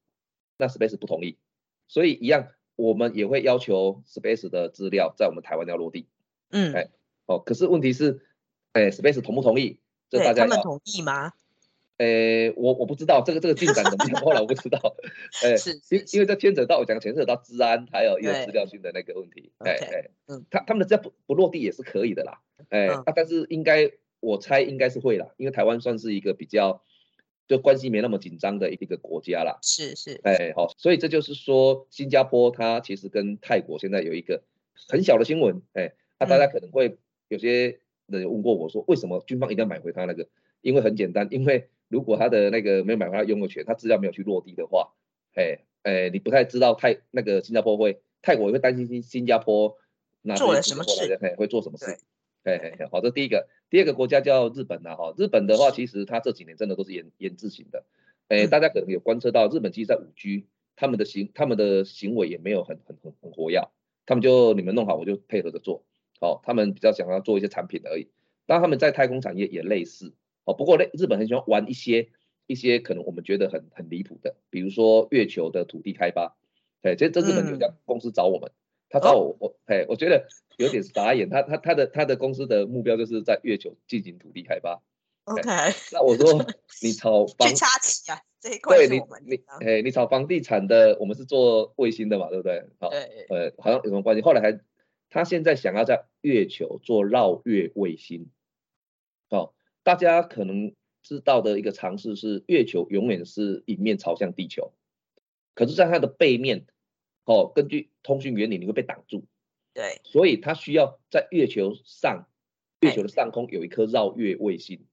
[0.57, 1.39] 那 Space 不同意，
[1.87, 6.07] 所以一样，我们也会要求 Space 的资料在我们台湾要落地。
[6.51, 6.91] 嗯，哎
[7.25, 8.21] 哦，可是问题是，
[8.73, 9.79] 哎，Space 同不同意？
[10.11, 11.33] 这大家要，他们同意吗？
[11.97, 14.95] 哎，我我不知道这个这个进展怎么样， 后来我不知道，
[15.43, 20.45] 哎，是是因因为这牵扯到我讲牵扯到治安还有一个资料性的那个问题，哎哎，嗯。
[20.49, 23.03] 他他们的资料不不落地也是可以的啦，哎，嗯。
[23.05, 26.83] 啊，但是应该我猜应该是会啦，因为台湾算是一个比较
[27.47, 34.43] 就关系没那么紧张的一个国家啦，是是，哎，好，所以这就是说，新加坡它其实跟泰国现在有一个
[34.89, 36.97] 很小的新闻，哎，那、大家可能会
[37.29, 40.27] 有些人问过我说，为什么军方一定要买回他那个？
[40.61, 44.91] 因为很简单，因为如果他的那个没有买回来拥有权，他资料没有去落地的话，
[45.33, 49.77] 哎哎，你不太知道泰那个新加坡会，泰国也会担心新新加坡
[50.21, 51.85] 那做了什么事会做什么事。
[51.85, 51.95] 对？
[52.43, 57.85] 哎哎，好，这第一个，第二个国家叫日本呐，哈，日本的话，其实它这几年真的都是研研制型的，
[58.27, 58.49] 哎，嗯。
[58.49, 63.69] 大家可能有观测到，日本其实在五 G，他们的行他们的行为也没有很很很很活跃，
[64.05, 65.85] 他们就你们弄好，我就配合着做，
[66.19, 68.09] 哦，他们比较想要做一些产品而已，
[68.45, 70.13] 当然他们在太空产业也类似，
[70.45, 72.09] 哦，不过呢日本很喜欢玩一些
[72.47, 76.37] 一些可能我们觉得很很离谱的，比如说月球的土地开发，
[76.81, 78.51] 对，这这日本有一家公司找我们，
[78.89, 80.27] 他找我我哎，我觉得
[80.57, 84.81] 有点傻眼，他他他的他的公司的目标就是在月球进行土地开发
[85.23, 85.41] ，OK，
[85.91, 86.45] 那我说
[86.83, 92.63] 你炒房 去插旗啊，这一块对你你哎，你炒房地产的，我们是做卫星的嘛，对不对？
[92.79, 94.21] 好，对，呃，好像有什么关系？
[94.21, 94.59] 后来还
[95.09, 98.29] 他现在想要在月球做绕月卫星，
[99.29, 99.54] 哦，
[99.85, 104.73] 大家可能知道的一个常识是，月球永远是迎面朝向地球，
[105.53, 106.65] 可是，在它的背面，
[107.23, 109.25] 哦，根据通讯原理，你会被挡住，
[109.75, 112.27] 对，所以它需要在月球上，
[112.79, 114.83] 月哎球的上空有一颗绕月卫星。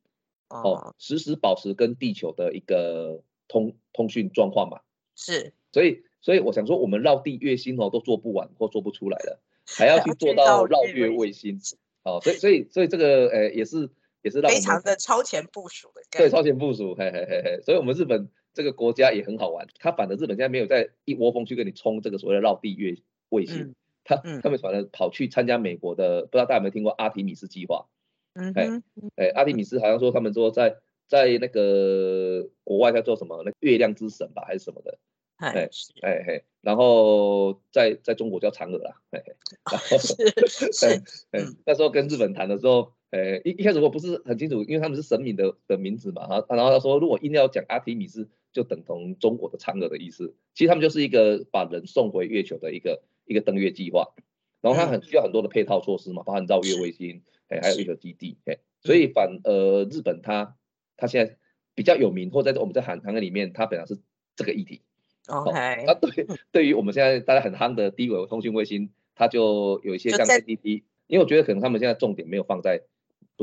[0.48, 4.82] 哦哦，，实时保持跟地球的一个通通讯状况嘛。
[5.16, 11.58] 是，所以，所以我想说，我们绕地月星哦都做不完或做不出来了，还要去做到绕绕月卫星。
[12.02, 13.88] 哦，所以，所以，所以这个呃也是
[14.22, 17.60] 也是让非常的超前部署的概对，超前部署，嘿嘿嘿嘿。
[17.62, 22.96] 所以我们日本这个国家也很好玩，它反正日本现在没有在一窝蜂去跟你冲这个所谓的绕地月
[23.28, 27.86] 卫星，嗯他嗯他们反而跑去参加美国的，不知道大家有没有听过阿提米斯计划？
[28.34, 34.98] 哎嗯哼，哎，阿提米斯好像说他们说在在那个国外叫做什么那月亮之神吧，还是什么的，
[35.36, 39.34] 哎，是哎嘿，然后在在中国叫嫦娥啦，嘿嘿，
[39.70, 40.86] 然后是是，
[41.32, 50.34] 哎嗯那时候跟日本谈的时候，呃，一一开始我不是很清楚，因为他们是神明的的名字嘛，然后然后他说，如果硬要讲阿提米斯，就等同中国的嫦娥的意思。
[50.54, 54.14] 其实他们就是一个把人送回月球的一个一个登月计划，
[54.62, 60.56] 然后它很需要很多的配套措施嘛，包含绕月卫星，哎，还有月球基地，哎，所以反呃日本它
[60.96, 61.36] 它现在
[61.74, 63.98] 比较有名，或在我们在韩韩国里面，它本来是
[64.36, 64.80] 这个议题。
[65.26, 65.52] OK，
[65.86, 72.80] 那对对于我们现在大家很夯的低轨通讯卫星，它就有一些像 ADP，因为我觉得可能他们现在重点没有放在，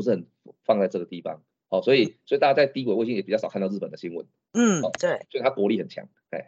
[0.00, 0.26] 不是很
[0.64, 4.26] 放在这个地方，哦，所以所以大家在低轨卫星也比较少看到日本的新闻。
[4.52, 6.08] 嗯，对，所以它国力很强。
[6.30, 6.42] 哎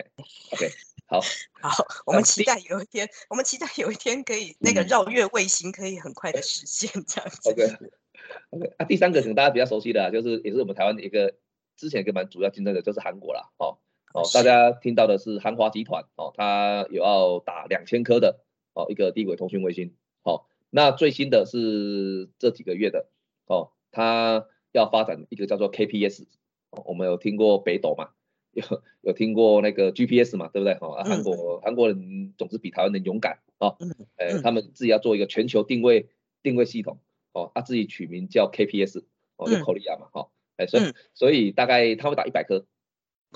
[0.53, 0.71] ，OK，
[1.07, 1.21] 好，
[1.61, 7.51] 好，我们期待有一天，我们期待有一天可以那个绕月卫星可以很快的实现这样子。
[7.51, 11.35] OK，OK，啊，第三个可能大家比较熟悉的，啊就是也是我们台湾的一个
[11.77, 13.79] 之前一个蛮主要竞争的，就是韩国啦，哦。
[14.15, 18.41] 哦，大家听到的是韩华集团哦，它有要打两千颗的
[18.75, 19.97] 哦一个低轨通讯卫星。
[20.23, 23.09] 好，那最新的是这几个月的
[23.47, 26.25] 哦，它要发展一个叫做 KPS。
[26.87, 28.11] 我们有听过北斗嘛？
[28.53, 28.63] 有
[29.01, 30.49] 有听过那个 GPS 嘛？
[30.49, 30.75] 对不对？
[30.81, 33.77] 哦，韩国韩国人总是比台湾人勇敢哦。
[33.81, 33.95] 嗯。
[34.17, 36.09] 呃，他们自己要做一个全球定位
[36.43, 36.99] 定位系统
[37.33, 39.03] 哦，他自己取名叫 KPS
[39.37, 40.09] 哦，就 Korea 嘛。
[40.13, 40.29] 哈。
[40.57, 42.67] 哎，所以所以大概他会打一百颗。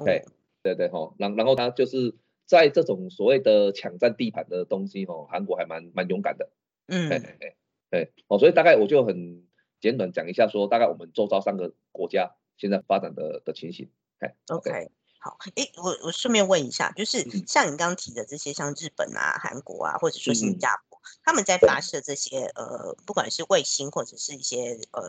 [0.05, 0.25] 对。
[0.63, 6.51] 对对吼，然然后他就是在这种所谓的抢占地盘的东西哦，韩国还蛮蛮勇敢的，
[6.89, 7.55] 嗯，对对
[7.89, 9.46] 对，哦，所以大概我就很
[9.81, 14.91] 简短讲一下，说大概我们周遭三个国家现在发展的的情形，哎，OK。
[15.19, 25.03] 好，哎，我我顺便问一下，就是像你刚刚提的这些，像日本啊、韩国啊，或者说新加坡，他们在发射这些呃，不管是卫星或者是一些呃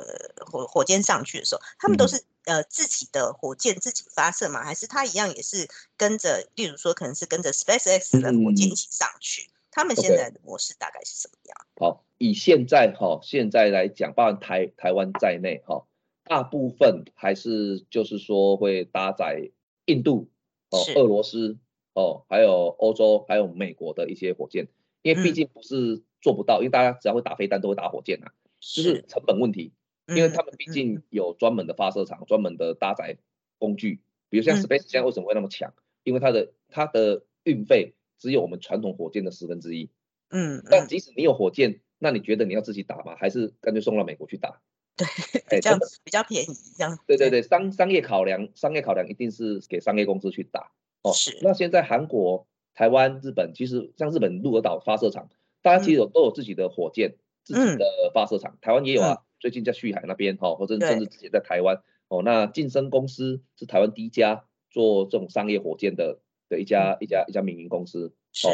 [0.48, 4.64] 火火箭上去的时候，他们都是呃自己的火箭自己发射吗？
[4.64, 9.52] 还是他一样也是跟着，例如说可能是跟着 SpaceX 的火箭一起上去？
[9.70, 11.58] 他们现在的模式大概是什么样？
[11.80, 15.86] 好，以现在哈现在来讲，包含台台湾在内哈，
[16.24, 19.52] 大部分还是就是说会搭载。
[19.90, 20.28] 印度
[20.70, 21.58] 哦，俄罗斯
[21.94, 24.68] 哦，还有欧洲，还有美国的一些火箭，
[25.02, 29.72] 因为毕竟不是做不到，因为大家只要会打飞弹，都会打火箭啊，就是成本问题。
[30.08, 33.18] 因为他们毕竟有专门的发射场，专门的搭载
[33.60, 35.74] 工具，比如像 Space 现在为什么会那么强？
[36.04, 39.90] 因为它的它的运费只有我们传统火箭的十分之一。
[40.32, 43.16] 嗯，但即使你有火箭，那你觉得你要自己打吗？
[43.18, 44.62] 还是干脆送到美国去打？
[44.96, 45.06] 对，
[45.58, 46.98] 比较比较便宜这样。
[47.06, 50.72] 对对对，商商业考量，商业考量一定是给商业公司去打
[51.04, 51.14] 哦。
[51.14, 51.38] 是。
[51.42, 55.30] 那现在韩国、台湾、日本，其实像日本鹿儿岛发射场，
[55.62, 58.58] 大家其实有都有自己的火箭、自己的发射场。
[58.60, 62.24] 台湾也有啊，最近在旭海那边哈，或者甚至直接在台湾哦。
[62.24, 68.14] 那晋升公司是台湾第一家做这种商业火箭的的一家一家一家民营公司。
[68.34, 68.48] 是。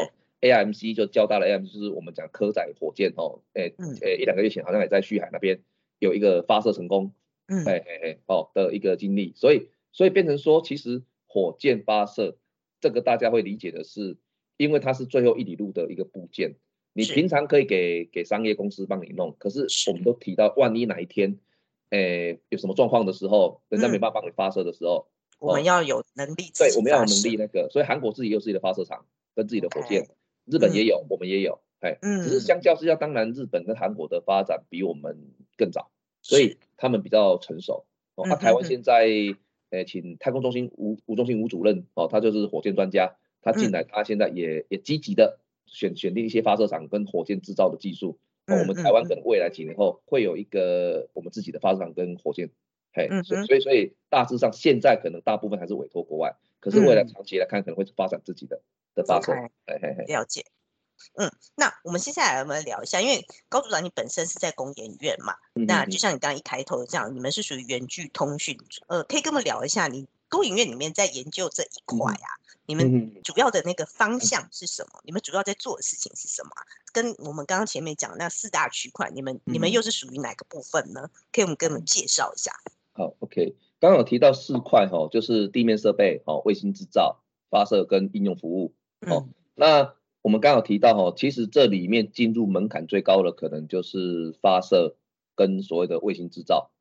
[0.43, 3.39] AMC 就交大了 AM，就是我们讲科载火箭哦。
[3.53, 5.60] 诶诶，一两个月前好像也在旭海那边。
[5.99, 7.13] 有一个发射成功，
[7.47, 12.36] 嗯，哎哎哎，哦的一个经历，所以所以变成说，其实火箭发射
[12.82, 14.17] 这个大家会理解的是，
[14.58, 16.56] 因为它是最后一里路的一个部件，
[16.91, 21.39] 你平常可以给给商业公司帮你弄，可是我们都提到，万一哪一天，
[21.91, 25.08] 哎有什么状况的时候，人家没办法帮你发射的时候，
[25.39, 30.06] 我们要有能力，对，我们要有能力那个，所以韩国自己有自己的发射场跟自己的火箭，
[30.45, 35.17] 日本也有，我们也有，哎，只是相较之下，当然日本跟韩国的发展比我们
[35.58, 35.89] 更早。
[36.25, 38.25] 所以他们比较成熟哦。
[38.29, 39.10] 那台湾现在，
[39.71, 48.19] 呃，请太空中心吴吴中心吴主任哦，他就是火箭专家，他进来，他现在也也积极的选选定一些发射场跟火箭制造的技术。
[48.47, 52.51] 哦，我们台湾可能未来几年后会有一个我们自己的发射场跟火箭。
[52.93, 58.62] 嘿，所以所以大致上现在可能大部分还是委托国外，可是未来长期来看可能会发展自己的
[58.95, 59.49] 的发展。
[59.65, 60.45] 嘿嘿嘿，了解。
[61.15, 72.29] 嗯，那我们接下来我们聊一下，因为高组长你本身是在工研院嘛，那就像你刚刚一开头这样，你们是属于远距通讯，呃，可以跟我们聊一下，你工研院里面在研究这一块啊，
[72.67, 75.01] 你们主要的那个方向是什么？
[75.03, 76.51] 你们主要在做的事情是什么？
[76.93, 81.10] 跟我们刚刚前面讲那四大区块，你们你们又是属于哪个部分呢？
[81.34, 82.53] 可以我们跟我们介绍一下。
[82.93, 89.93] 好，OK，刚刚有提到四块哈，就是地面设备、哦，卫星制造、发射跟应用服务，哦，那。
[90.23, 94.95] 我们刚好提到哈，其实这里面进入门槛最高的可能就是发射
[95.36, 96.71] 跟所谓的卫星制造。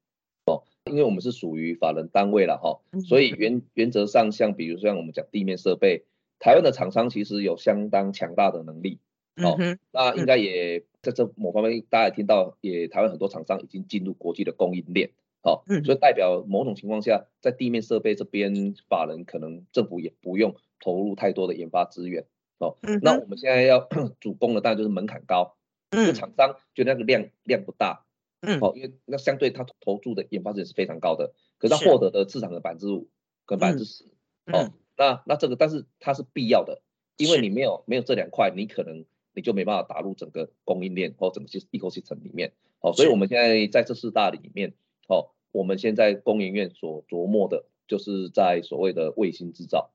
[0.47, 6.05] 哦，因为我们是属于法人单位了哈，所以原原则上像比如像我们讲地面设备，
[6.39, 9.01] 台湾的厂商其实有相当强大的能力
[9.43, 9.59] 哦，
[9.91, 15.11] 那应该也在这某方面大家也听到，也台湾很多厂商已经进入国际的供应链，
[15.43, 22.25] 好，所以代表某种情况下，在地面设备这边法人可能政府也不用投入太多的研发资源。
[22.59, 23.89] 哦，那我们现在要
[24.21, 25.57] 主攻的当然就是门槛高，
[25.91, 26.15] 嗯。
[26.15, 28.05] 厂商觉得那个量量不大，
[28.41, 33.09] 嗯，哦，因为那相对他投注的研发资源是非常高的，可是他获得的市场的百分之五
[33.45, 34.05] 跟百分之十，
[34.53, 36.81] 哦，那那这个但是它是必要的，
[37.17, 44.73] 因为你没有没有这两块，你可能你就没办法打入整个供应链或整个系 ecosystem 里面，哦，所以我们现在在这四大里面，
[45.09, 49.91] 哦，我们现在工研院所琢磨的就是在所谓的卫星制造，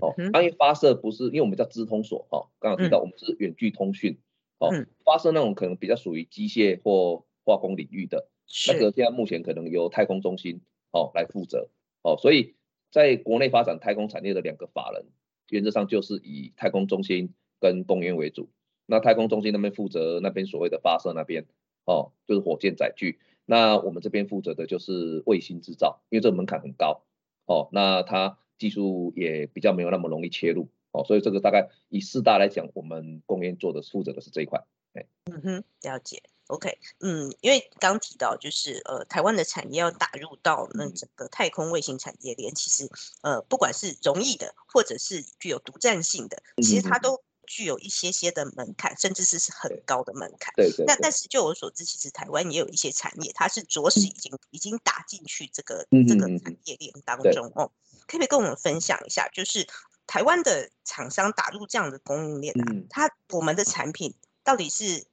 [0.00, 4.18] 哦，当然发射不是因为我们叫资通所，哦，刚刚提到我们是远距通讯，
[4.58, 4.70] 哦，
[5.04, 8.28] 发射那种可能比较属于机械或化工领域的
[8.66, 10.60] 那个，现在目前可能由太空中心
[10.92, 11.68] 哦来负责
[12.02, 12.54] 哦，所以
[12.90, 15.06] 在国内发展太空产业的两个法人，
[15.50, 18.48] 原则上就是以太空中心跟公园为主。
[18.90, 21.44] 那太空中心那边负责那边所谓的发射那边
[21.84, 23.18] 哦，就是火箭载具。
[23.50, 27.00] 那我们这边负责的就是卫星制造，因为这个门槛很高。
[27.46, 30.68] 哦，那它技术也比较没有那么容易切入。
[30.92, 34.62] 哦，所以这个大概以四大来讲，我们公园做的负责的是这一块。
[34.92, 36.22] 哎，嗯哼，了解。
[36.48, 42.90] OK，嗯，因为刚提到就是呃，台湾的产业要打入到那整个太空卫星产业链，其实
[43.22, 50.52] 呃，不管是容易的，或者是具有独占性的，其实它都具有一些些的门槛，甚至是是很高的门槛。
[50.54, 50.86] 对对。
[50.86, 57.72] 但但是就我所知，其实台湾也有一些产业，它是着实已经已经打进去这个这个产业链当中哦。
[58.06, 59.66] 可不可以跟我们分享一下，就是
[60.06, 65.06] 台湾的厂商打入这样的供应链啊，它我们的产品到底是？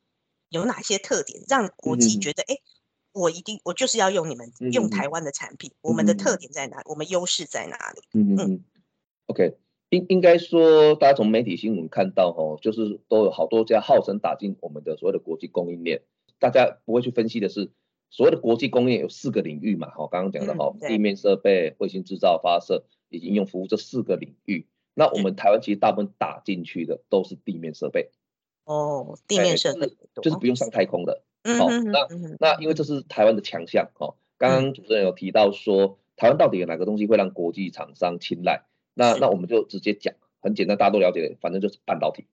[0.50, 2.56] 有哪些特点让国际觉得哎，
[3.12, 5.74] 我一定我就是要用你们用台湾的产品？
[5.82, 6.82] 我们的特点在哪？
[6.86, 8.02] 我们优势在哪里？
[8.14, 8.64] 嗯嗯
[9.26, 9.58] ，OK，
[9.90, 16.02] 应应该说，大家从媒体新闻看到哦，就是都有好多家号称打进我们的所谓的国际供应链，
[16.40, 17.70] 大家不会去分析的是，
[18.10, 19.90] 所谓的国际供应链有四个领域嘛？
[19.90, 24.66] 哈，刚刚讲的哈，地面设备、卫星制造、发射以及应用服务这四个领域。
[24.94, 28.10] 那我们台湾其实大部分打进去的都是地面设备。
[28.64, 31.22] 哦，地面设备就是不用上太空的。
[31.60, 32.08] 好，那
[32.40, 33.92] 那因为这是台湾的强项。
[34.00, 38.64] 哦，刚刚主持人有提到说，台湾到底有哪个东西会让国际厂商青睐？
[38.96, 42.26] 那那我们就直接讲，很简单，大家都了解，反正就是半导体，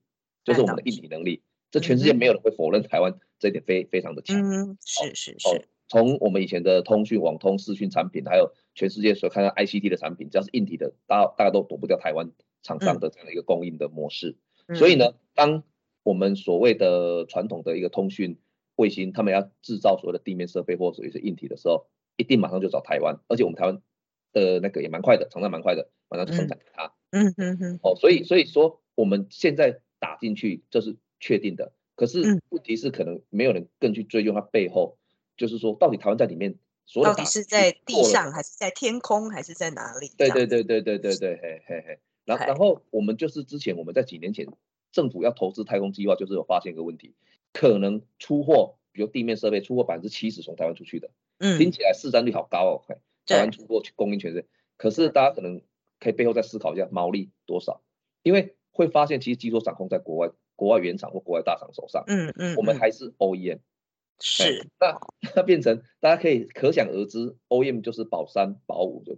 [0.43, 1.43] 就是我们的硬体能力。
[1.69, 4.39] 这全世界没有人会否认台湾这一点非非常的强。
[4.39, 5.67] 嗯，是是是。
[5.89, 14.37] 从我们以前的通讯、网通、视讯产品，还有全世界所看到 ICT 的产品，只要是硬体的，大大家都躲不掉台湾厂商的这样的一个供应的模式。
[14.75, 15.63] 所以呢，当
[16.03, 18.39] 我们所谓的传统的一个通讯
[18.75, 23.81] 卫星，他们要制造所谓的地面设备或者是硬体的时候，一定马上就找台湾，而且我们台湾
[24.31, 26.93] 的那个也蛮快的，厂商蛮快的，马上就生产给他。
[27.09, 27.79] 嗯嗯嗯。
[27.81, 34.97] 哦，所以所以说我们现在打进去这是确定的，可是问题是可能没有人更去追究它背后，
[35.35, 36.55] 就是说到底台湾在里面，
[37.03, 40.11] 到底是在地上还是在天空还是在哪里？
[40.17, 41.99] 对对对对对对对，嘿嘿嘿。
[42.25, 44.47] 然然后我们就是之前我们在几年前。
[44.93, 47.15] 政府要投资太空计划，就是有发现一个问题，
[47.51, 52.85] 可能出货，比如地面设备出货百分之七十从台湾出去的，嗯，听起来市占率好高哦，
[53.25, 54.47] 台湾出货去供应全世界，
[54.77, 55.63] 可是大家可能
[56.03, 57.81] 可以背后再思考一下毛利多少，
[58.21, 63.59] 因为会发现其实技术掌控在国外，国外原厂或国外大厂手上，嗯嗯，我们还是 OEM，
[64.19, 64.99] 是，那
[65.35, 69.15] 那变成大家可以可想而知，OEM 就是保三保五，对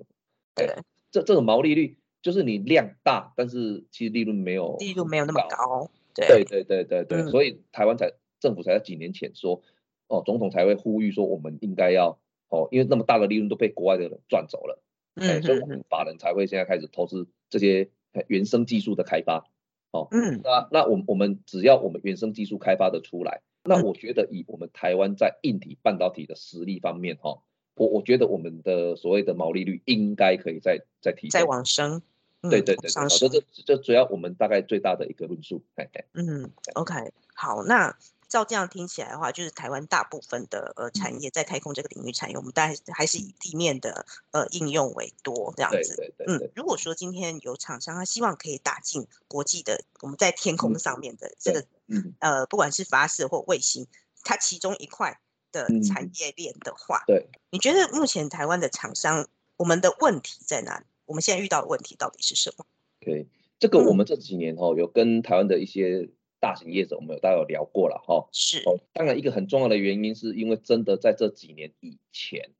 [0.55, 0.67] 对，
[1.11, 1.97] 这这种毛利率。
[2.21, 6.43] 就是你量大，但是其实利润没有利润没有那么高，对。
[6.43, 9.61] 对对对对所以台湾才政府才在几年前说，
[10.07, 12.17] 哦，总统才会呼吁说我们应该要
[12.49, 14.81] 哦，因为那么大的利润都被国外的人赚走了，
[15.15, 17.89] 嗯，所以我们法人才会现在开始投资这些
[18.27, 19.45] 原生技术的开发，
[19.91, 27.41] 哦，嗯，那那我我们只要我们原生技术开发的出来，那我觉得以我们台湾在硬体半导体的实力方面，哈，
[27.75, 32.01] 我我觉得我们的所谓的毛利率应该可以再再提再往升。
[32.47, 36.93] 对对对，好，这这这主要我们大概最大的一个论述，哎哎，嗯，OK，
[37.33, 46.13] 好，那照这样听起来的话，就是台湾大部分的呃产业在太空这个领域产业，我们大概还是以地面的呃应用为多这样子，对。
[46.17, 52.13] 对对，嗯，如果说今天有厂商他希望可以打进国际的我们在天空上面的这个，嗯。
[52.19, 53.87] 呃，不管是发射或卫星，
[54.23, 55.19] 它其中一块
[55.51, 60.85] 的产业链的话，对，你觉得目前台湾的厂商我们的问题在哪里？
[61.05, 62.65] 我们现在遇到的问题到底是什么
[63.01, 63.27] ？OK，
[63.59, 66.09] 这个我们这几年哦有跟台湾的一些
[66.39, 68.27] 大型业者，我们有大家有聊过了哈。
[68.31, 68.59] 是。
[68.67, 72.51] 哦，当然一个很重要的原因是因为真的在这几年以前，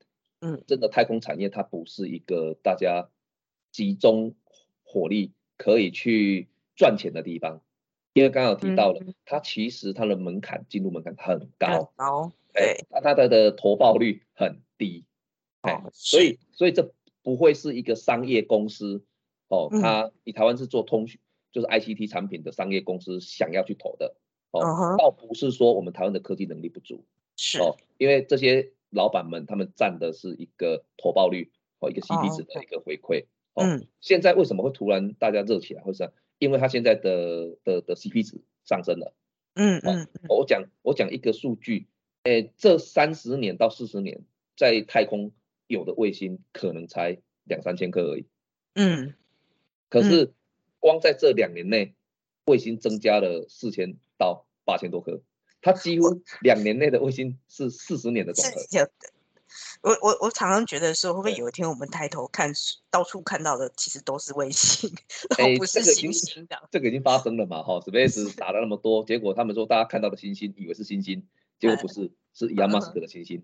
[0.41, 3.09] 嗯，真的太空产业它不是一个大家
[3.71, 4.35] 集中
[4.83, 7.61] 火力可以去赚钱的地方，
[8.13, 15.05] 因为刚刚提到了，它其实它的门槛进入门槛很高，高，对，它它的的投报率很低，
[15.61, 16.93] 哎，所以所以这。
[17.25, 19.03] 不会是一个商业公司
[19.47, 21.19] 哦，他以台湾是做通讯，
[21.55, 24.13] 就是 ICT 产品的商业公司想要去投的
[24.51, 24.59] 哦，
[24.97, 27.05] 倒不是说我们台湾的科技能力不足，
[27.37, 31.49] 是哦，因为这些老板们他们占的是一个投报率
[31.79, 33.27] 哦，一个 CP 值的一个回馈。
[33.53, 35.81] 嗯，现在为什么会突然大家热起来？
[35.81, 39.13] 或是因为它现在的的的 CP 值上升了。
[39.53, 41.87] 嗯嗯，我讲我讲一个数据，
[42.23, 44.25] 诶，这三十年到四十年，
[44.57, 45.31] 在太空
[45.67, 48.25] 有的卫星可能才两三千颗而已。
[48.73, 49.13] 嗯，
[49.87, 50.33] 可是
[50.85, 51.95] 光在这两年内，
[52.45, 55.19] 卫星增加了四千到八千多颗，
[55.59, 58.91] 它几乎两年内的卫星是四十年的总和。
[59.81, 62.53] 我我我常常觉得说，会不会有一天我们抬头看，
[62.91, 64.91] 到处看到的其实都是卫星，
[65.39, 66.69] 而不是星星的？
[66.69, 67.63] 这个已经发生了嘛？
[67.63, 71.25] 哈，Space 打了那么多，结果他们说大家看到的星星，以为是星星，
[71.59, 73.43] 结果不是，是伊 m 马斯克的星星。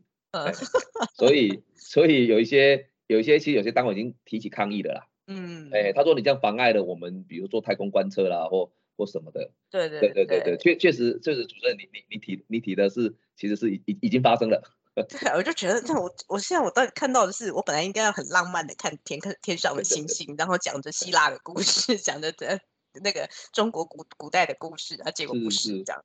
[1.16, 5.08] 所以所以有一些有一些其实有些单位已经提起抗议的啦。
[5.36, 9.52] 嗯，哎，他说你这样妨碍了我们，比如做太空观测啦，或或什么的。
[9.70, 14.62] 对对对对对，确确实确实，主任你你你提你提的是，其实是已已已经发生了。
[14.94, 22.60] 对啊，我就觉得，那我我现在我到底看到的是，我本来应该要很浪漫的看天看天上的星星，然后讲着希腊的故事，讲着的
[23.02, 26.04] 那个中国古古代的故事啊，结果不是这样。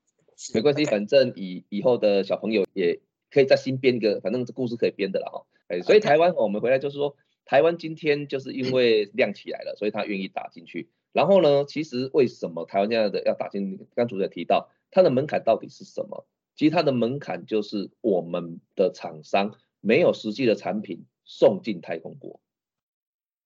[0.55, 3.01] 没关系，反正以以后的小朋友也
[3.31, 5.47] 可以再新编一个，反正这故事可以编的了哈。
[5.66, 7.16] 哎，所以台湾我们回来就是说，
[7.47, 10.91] 台湾今天就是因为亮起来了，所以他愿意打进去。
[11.13, 13.87] 然后呢，其实为什么台湾这样的要打进？
[13.95, 16.27] 刚主持人提到，它的门槛到底是什么？
[16.55, 22.41] 其实它的门槛就是我们的厂商没有实际的产品送进太空国，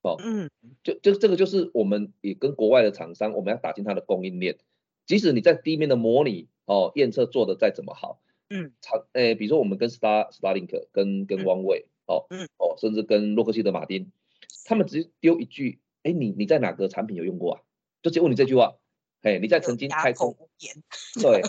[0.03, 0.51] 哦，嗯，
[0.83, 4.59] 就就这个就是我们也跟国外的厂商，我们要打进它的供应链。
[5.07, 12.27] 即使你在地面的模拟哦验测做的再怎么好，嗯，厂诶，比如说我们跟 Star Starlink 跟跟 OneWay 哦
[12.59, 14.11] 哦，甚至跟洛克希德马丁，
[14.65, 17.61] 他们直接丢一句，哎，你你在哪个产品有用过啊？
[18.03, 18.77] 就直接问你这句话。
[19.23, 20.35] 哎，你在曾经开空，
[21.21, 21.43] 对，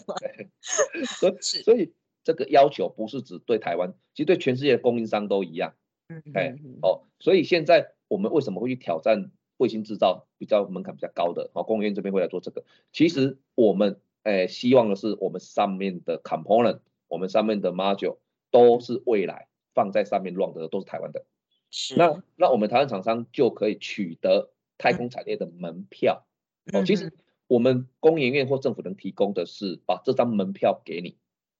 [1.05, 5.73] 所以所以这个要求不是只对台湾，其实对全世界的供应商都一样。
[6.09, 11.49] 嗯，哎，哦，所以现在我们为什么会去挑战卫星制造比较门槛比较高的？
[11.53, 12.65] 哦，工务院这边会来做这个。
[12.91, 18.17] 其实我们哎希望的是，我们上面的 component，我们上面的 module
[18.49, 21.25] 都是未来放在上面 run 的，都是台湾的。
[21.69, 21.95] 是。
[21.95, 26.25] 那那我们台湾厂商就可以取得太空产业的门票。
[26.73, 27.11] 哦，其实。
[27.47, 31.17] 我们工研院或政府能提供的是把这张门票给你，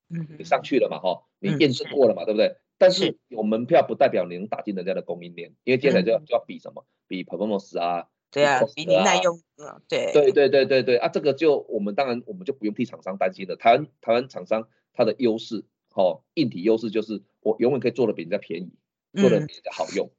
[0.08, 2.56] 嗯，你上去了嘛，哈，你验证过了嘛，对不对？
[2.78, 9.42] 但是有门票不代表你能打进人家的供应链，因为接下来就要就要比什么，比 performance 啊，对啊，比你耐用，
[9.90, 13.58] 对，对对对对对啊，这个就我们当然我们就不用替厂商担心了。
[13.58, 18.72] 台湾台湾厂商它的优势，哦，硬体优势就是我永远可以做的比人家便宜，
[19.20, 20.10] 做的比人家好用，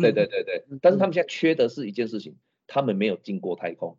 [0.00, 0.64] 对对对对。
[0.82, 3.98] 但是他们现在缺的是一件事情，他们没有进过太空。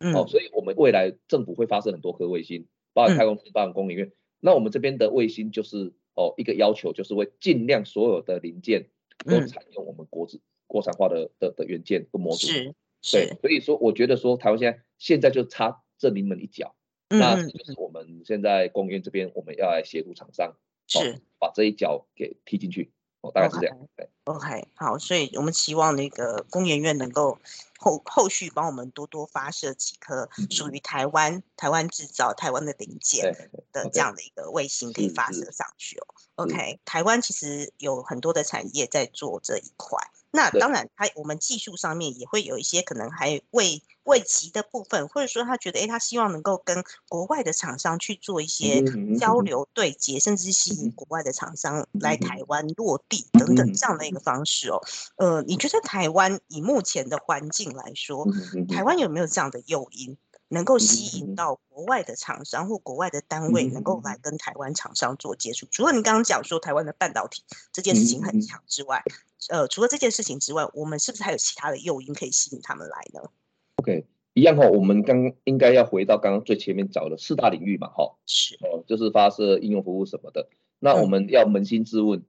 [0.00, 4.12] 哦，所以我们未来政府会发射很多颗卫星，包括太空包括公里面。
[4.40, 8.90] 那我们这边的卫星就是哦，一个要求就是会尽量所有的零件
[9.24, 12.46] 都采用我们国制国产化的的的元件跟模组。
[12.46, 12.74] 是，
[13.10, 13.28] 对。
[13.40, 16.76] 所以说，我觉得说台湾现在现在就差这临门一脚，
[17.08, 20.56] 那就是我们现在公园这边我们要来协助厂商，
[20.86, 22.92] 是把这一脚给踢进去。
[23.20, 23.76] 哦，大概是这样。
[23.96, 27.38] 对，OK，好，所以我们期望那个工研院能够。
[27.78, 33.36] 后后续帮我们多多发射几颗属于台湾、台湾制造、台湾的零件
[33.70, 36.06] 的这样的一个卫星，可以发射上去哦。
[36.36, 39.98] OK，台湾其实有很多的产业在做这一块。
[40.36, 48.84] 那当然，他我们技术上面也会有一些可能还未未及的部分，或者说他觉得，哎，他希望能够跟国外的厂商去做一些
[49.18, 54.78] 交流对接，甚至吸引国外的厂商来台湾落地等等这样的一个方式哦。
[55.16, 58.28] 呃，你觉得台湾以目前的环境来说，
[58.68, 60.18] 台湾有没有这样的诱因？
[60.48, 65.66] 能够吸引到国外的厂商或国外的单位，能够来跟台湾厂商做接触。
[65.70, 67.42] 除了你刚刚讲说台湾的半导体
[67.72, 69.02] 这件事情很强之外，
[69.50, 73.28] 呃，除了这件事情之外，我们是不是还有其他的诱因可以吸引他们来呢
[73.76, 80.48] ？OK，一样哈，我们刚应该要回到刚刚最前面找的四大领域嘛，哈，是哦，就是发射、应用服务什么的。
[80.78, 82.22] 那我们要扪心自问，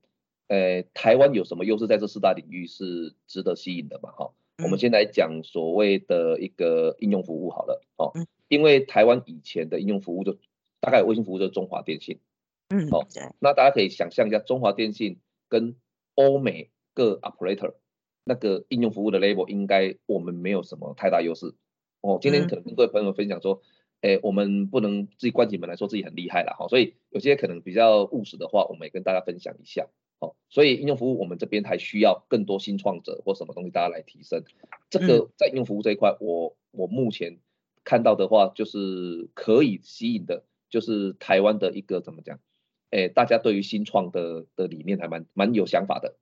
[0.47, 4.11] 呃，台湾有什么优势在这四大领域是值得吸引的嘛？
[4.11, 4.31] 哈。
[4.63, 8.11] 我们先来讲所谓的一个应用服务好了，哦，
[8.47, 10.35] 因为台湾以前的应用服务就
[10.79, 12.19] 大概微信服务就是中华电信，
[12.69, 13.05] 嗯，哦，
[13.39, 15.75] 那大家可以想象一下，中华电信跟
[16.15, 17.75] 欧美各 operator
[18.23, 21.53] 那个应用服务的 level 应该我们没有什么太大优势，
[22.01, 23.61] 哦，今天可能跟各位朋友分享说，
[24.01, 29.87] 哎，我们不能自己关起门来说自己很厉害了，哈，所以有些可能比较务实的话，我们也跟大家分享一下。
[30.19, 34.43] 好，所以应用服务我们这边还需要更多新创者或什么东西，大家来提升。
[34.89, 37.39] 这个在应用服务这一块，我我目前
[37.83, 42.39] 看到的话，就是可以吸引的，就是台湾的一个怎么讲，
[42.89, 46.15] 诶，大家对于新创的的理念还蛮蛮有想法的。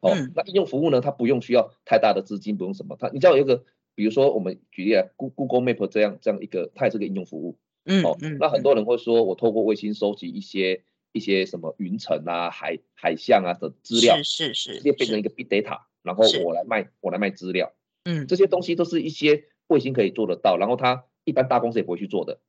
[0.00, 7.56] 哦，那应用服务呢，它不用需要太大的资金，不用什么，它你知道有一个，比如说我们举例来，Google Map 这样这样一个，它也是个应用服务。
[7.84, 10.82] 嗯，哦，那很多人会说，我透过卫星收集一些
[11.12, 17.72] 一些什么云层啊、海海象啊的资料，是是是，直接变成一个 big data，然后我来卖，我来卖资料。
[18.04, 22.40] 嗯，这些东西都是一些卫星可以做得到，然后它一般大公司也不会去做的。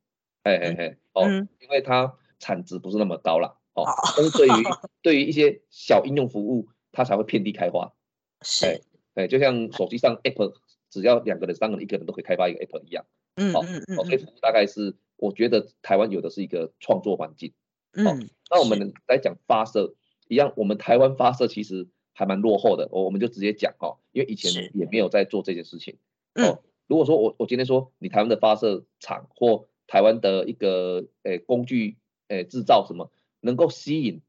[0.43, 1.27] 哎哎哎，哦，
[1.59, 3.57] 因为它产值不是那么高啦。
[3.73, 3.85] 哦，
[4.15, 4.51] 但是对于
[5.01, 7.93] 对于一些小应用服务，它才会遍地开花。
[8.41, 8.81] 是，
[9.15, 10.53] 哎，就像手机上 App，
[10.89, 13.05] 只要两个人、三个人、一个人都可以开发一个 App 一样。
[13.35, 13.95] 嗯嗯嗯。
[13.95, 17.53] 所以服务大概是，我觉得台湾有的是一个创作环境。
[17.93, 18.29] 嗯。
[18.49, 19.95] 那我们来讲发射
[20.27, 22.87] 一样，我们台湾发射其实还蛮落后的。
[22.91, 25.97] 我我们就直接讲哈，因为以前也没有在做这件事情。
[26.35, 26.61] 哦。
[26.87, 33.09] 如果说我我今天说你台湾的发射场或台湾的一个诶工具诶制造什么？
[33.39, 34.21] 能够吸引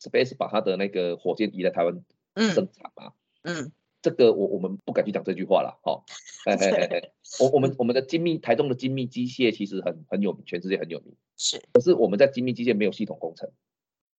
[0.00, 2.04] Space 把它的那个火箭移来台湾
[2.36, 3.12] 生产吗？
[3.42, 6.02] 嗯，这个我我们不敢去讲这句话了，哈，
[6.46, 13.50] 哎哎哎哎，我我们我们的精密台中的精密机械其实很很有名，全世界很有名，是，可是我们在精密机械没有系统工程。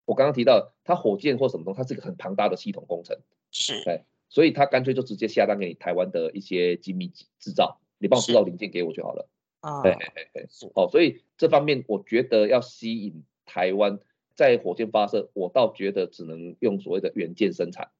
[0.05, 3.17] 我刚刚提到它火箭或什么东西，它是一个很庞大的系统工程，
[3.51, 7.07] 是，哎，所以它干脆就直接下单给你台湾的一些精密
[7.39, 9.27] 制造，你帮我制造零件给我就好了，
[9.61, 13.99] 啊，哎哎哎，是，哦，所以这方面我觉得要吸引台湾。
[14.33, 17.91] 在火箭发射，我倒觉得只能用所谓的元件生产。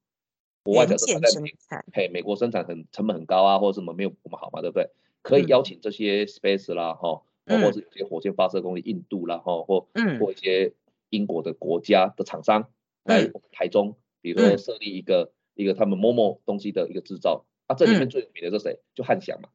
[0.63, 1.19] 国外假的生
[1.69, 4.89] 产，嘿，美国生产很成本很高啊，或者什么没有我们好嘛，对不对？
[5.21, 9.87] 可以邀请这些 space 啦，哈，或者是有些火箭发射工的，印度啦，哈，或
[10.19, 10.73] 或一些
[11.09, 12.69] 英国的国家的厂商
[13.03, 17.45] 来台中，比如说设立一个一个他们某某东西的一个制造。
[17.67, 18.79] 啊，这里面最有名的是谁？
[18.95, 19.49] 就汉翔嘛。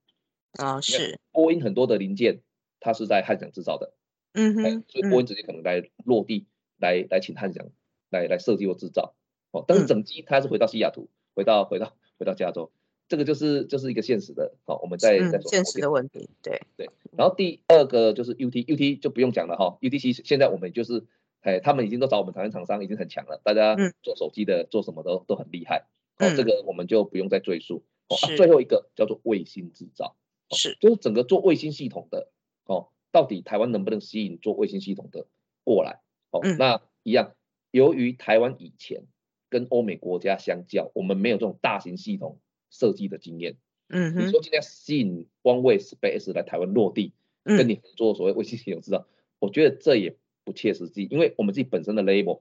[0.52, 1.18] 啊，是。
[1.32, 2.40] 波音很多的零件，
[2.80, 3.92] 它是在汉翔制造的。
[4.32, 4.84] 嗯哼。
[4.88, 6.46] 所以波音直接可能来落地。
[6.78, 7.66] 来来请汉翔
[8.10, 9.14] 来来设计或制造
[9.56, 12.70] 哦，但是整机它是回到西雅图，回到回到回到加州，
[13.08, 16.90] 这个就是就是一个现实的哦，我们再再说现实的问题，对对。
[17.16, 21.04] 然后第二个就是 UT，UT 就不用讲了哈，UTC 现在我们就是
[21.40, 25.86] 哎，他们已经都找我们台湾厂商已经很强了，大家做手机的做什么都都很厉害，
[26.18, 27.82] 哦，这个我们就不用再赘述。
[28.08, 30.14] 哦，最后一个叫做卫星制造，
[30.50, 32.28] 是就是整个做卫星系统的
[32.66, 35.26] 哦，到底台湾能不能吸引做卫星系统的
[35.64, 36.00] 过来？
[36.30, 37.34] 哦那一样，
[37.70, 39.04] 由于台湾以前
[39.48, 42.38] 跟欧美国家相较，我们没有这种大型系统
[42.70, 43.56] 设计的经验。
[43.88, 47.12] 嗯你说今天吸引 OneWay Space 来台湾落地，
[47.44, 49.06] 跟你合作所谓卫星系统制造，
[49.38, 52.40] 我觉得这也不切实际，因为我们自己本身的 label，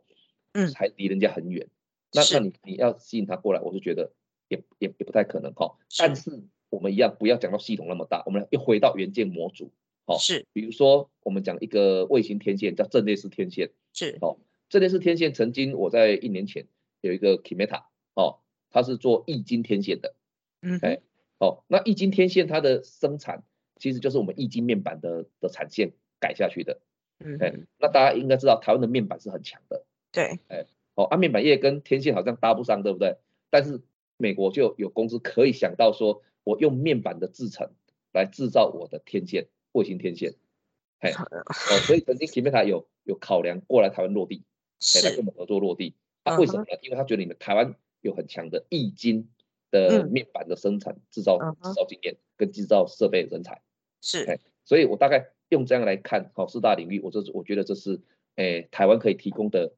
[0.53, 1.67] 嗯，还离人家很远。
[2.11, 4.11] 那那你你要吸引他过来，我是觉得
[4.47, 5.77] 也也也不太可能哈。
[5.99, 9.71] 但是我们一样不要讲到系统那么大，我们又回到元件模组。
[10.05, 14.37] 哦，是，比如说我们讲一个卫星天线叫阵列式天线，是，哦，
[14.69, 16.67] 阵列式天线曾经我在一年前
[17.07, 17.83] 有一个 Kimeta，
[18.13, 18.39] 哦，
[18.69, 20.15] 它是做易经天线的，
[20.61, 20.99] 嗯，哎，
[21.39, 23.43] 哦，那易经天线它的生产
[23.77, 26.79] 其实就是我们易经面板的的产线改下去的，
[27.19, 33.17] 嗯，哎，那大家应该知道台湾的面板是很强的，对，哎，哦，啊面板业跟天线好像搭不上，对不对？
[33.49, 33.81] 但是
[34.17, 37.69] 美国就有公司可以想到说，我用面板的制成
[38.13, 39.47] 来制造我的天线。
[39.75, 40.35] 卫星天线，
[40.99, 44.45] 哎，哦，所以曾经 Kimeta 有有考量过来台湾落地，
[45.03, 45.95] 来跟我们合作落地。
[46.25, 46.77] 啊，为什么呢？
[46.81, 49.29] 因为他觉得你们台湾有很强的易经
[49.71, 53.61] 的面板的生产制造制造经验跟制造设备人才。
[54.01, 58.01] 是，哎，所以我大概用这样来看，好四大领域，我这我觉得这是，
[58.35, 59.73] 诶，台湾可以提供的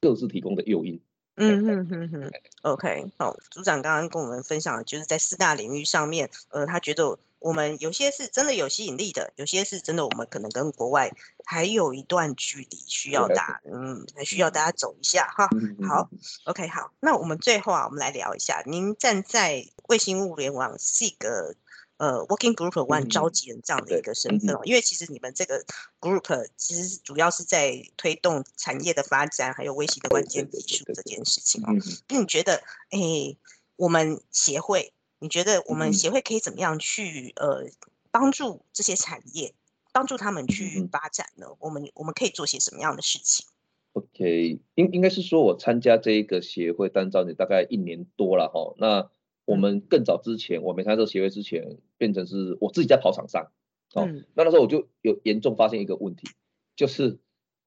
[0.00, 1.00] 各自提供的诱因。
[1.40, 2.30] 嗯哼哼哼
[2.62, 11.10] ，OK，好，组长刚刚跟我们分享，就是在四大领域上面，呃，他觉得我们有些是真的有吸引力的，有些是真的我们可能跟国外
[11.44, 15.48] 还有一段距离需要打，嗯，还需要大家走一下哈。
[15.88, 16.08] 好
[16.44, 21.54] ，OK，好，那我们最后啊，我们来聊一下，您站在卫星物联网这个。
[21.98, 25.64] 呃，Working Group One 召集人这样的一个身份哦，因为其实你们这个
[26.00, 31.74] Group 其实主要是在推动产业的发展，还有微型的关键技术这件事情哦。
[32.06, 33.36] 那你觉得，哎，
[33.74, 37.66] 我们协会，你觉得我们协会可以怎么样去呃
[38.10, 39.54] 帮助这些产业，
[39.92, 41.46] 帮助他们去发展呢？
[41.60, 43.46] 我们我们可以做些什么样的事情
[43.92, 49.10] ？OK，应应该是说我参加这一个协会当招你大概一年多了哈，那。
[49.48, 53.50] 我们更早之前，我没参加这个协会之前，变成是我自己在跑场上，
[53.94, 56.28] 哦，那那时候我就有严重发现一个问题，
[56.76, 57.18] 就是，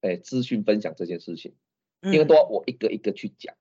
[0.02, 1.56] 哎，资讯分享这件事情，
[2.04, 3.56] 因为都要我一个一个去讲，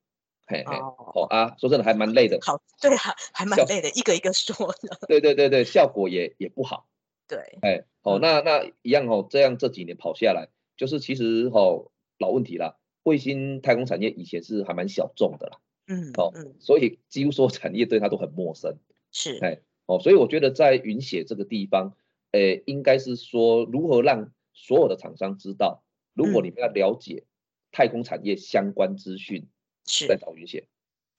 [0.50, 1.26] 嘿嘿，哦。
[1.30, 6.88] 啊，说真的还蛮累的，好，对啊，还蛮累的，一个一个说的， 对对对对，效果也也不好，
[7.28, 18.76] 对，哎，哦，那那一样哦，这样这几年跑下来，就是其实哦老问题啦，卫星太空产业以前是还蛮小众的啦，嗯，哦嗯，所以几乎所有产业对它都很陌生。
[19.12, 21.94] 是，哎，哦，所以我觉得在云写这个地方，
[22.32, 25.82] 诶，应该是说如何让所有的厂商知道，
[26.14, 26.44] 如果嗯。
[26.44, 27.24] 你们要了解
[27.72, 29.48] 太空产业相关资讯，再
[29.86, 30.06] 是。
[30.06, 30.66] 在，找云写，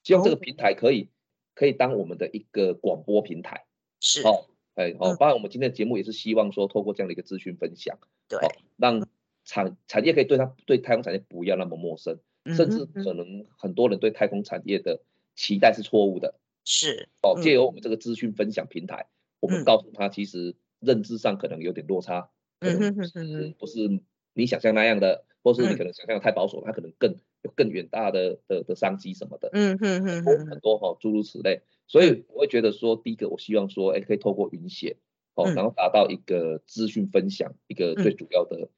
[0.04, 1.10] 希望这个哦平台可以
[1.56, 3.66] 可以当我们的一个广播平台。
[4.00, 4.46] 是，哦，
[4.76, 9.08] 哎，哦嗯，当然我们今天的节目也是希望说，透过这样的一个资讯分享，对，哦，让
[9.46, 12.20] 产产业可以对它对太空产业不要那么陌生，
[12.56, 15.02] 甚至可能很多人对太空产业的
[15.36, 16.36] 期待是错误的。
[16.64, 17.82] 是，哦，嗯借由我们。
[17.82, 19.08] 这个资讯分享平台，
[19.40, 19.64] 我们嗯。
[19.66, 24.02] 告诉他，其实认知上可能有点落差，可嗯能不是
[24.34, 25.78] 你想象那样的，或是你嗯。
[25.78, 31.62] 可能想象的太保守，他可能更有更远大的的的商机什么的，嗯哼哼很多哈，诸如此类。
[31.88, 34.98] 所以我会觉得说，第一个我希望说，哎，可以透过云写，
[35.36, 38.70] 哦，嗯然后达到一个资讯分享，一个最主要的，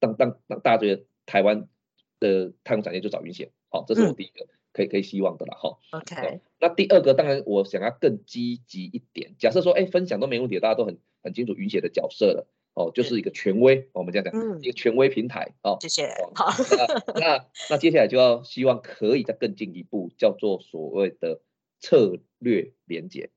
[0.00, 1.68] 让让让大家觉得台湾
[2.20, 5.78] 的太空产业就找云写，好，这是我嗯第一个可以可以希望的了哈。
[5.90, 9.34] ，OK，那第二个，当然我想要更积极一点。
[9.38, 14.60] 假设说，哎，分享都没问题，大家都很很清楚云写的角色了，哦，就是一个权威，我们这样讲，嗯。
[14.62, 21.40] 一个权威平台，哦，谢谢哦，好，那那那接下来就要希望可以再更进一步，叫做所谓的
[21.80, 23.30] 策略连接。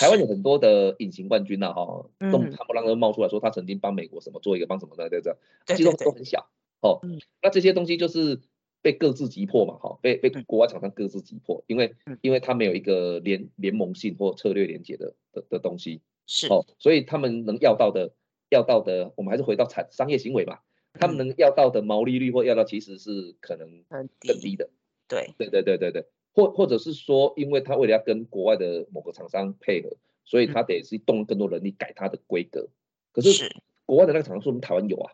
[0.00, 2.32] 台湾有很多的隐形冠军呐、哈，嗯。
[2.32, 6.48] 动他们让人冒出来说他曾经帮美国什么做一个帮什么的，对这样，其实都很小，
[6.80, 8.40] 哦嗯，那这些东西就是
[8.82, 10.44] 被各自击破嘛，哈，被被嗯。
[10.46, 12.18] 国外厂商各自击破，因为嗯。
[12.22, 18.12] 因为他没有一个联联盟性或策略连接的的的东西，是，哦，所以他们能要到的
[18.50, 20.60] 要到的，我们还是回到产商业行为嘛，
[20.94, 21.18] 他们嗯。
[21.18, 24.70] 能要到的毛利率或要到其实是可能，更低的，
[25.08, 32.68] 对，对对对对对，或或者是说，因为他为了要跟国外的某个厂商配合，所以他得是动更多人力改他的规格。
[33.12, 35.12] 可是是，国外的那个厂商说我们台湾有啊，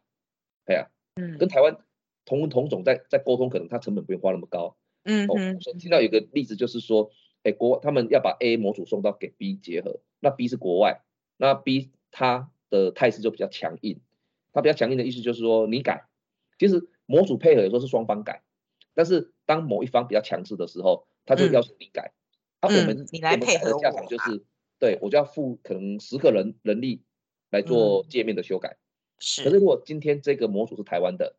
[0.67, 1.39] 哎呀、嗯。
[1.39, 1.77] 跟台湾
[2.25, 4.67] 同文同种在在沟通，可能他成本不用花那么高。
[4.67, 7.11] 哦，嗯哼，我听到有个例子就是说，
[7.43, 11.01] 哎，国他们要把 A 模组送到给 B 结合，那 B 是国外，
[11.37, 14.01] 那 B 它的态势就比较强硬，
[14.53, 16.07] 它比较强硬的意思就是说你改，
[16.59, 18.43] 其实模组配合有时候是双方改，
[18.95, 22.13] 但是当某一方比较强势的时候，他就嗯要求你改，
[22.61, 24.43] 啊，我们嗯你来我们改的价配合我嘛场就是，
[24.79, 27.03] 对我就要付可能十个人人力
[27.51, 28.71] 来做界面的修改，
[29.19, 31.37] 可是是，如果今天这个模组是台湾的，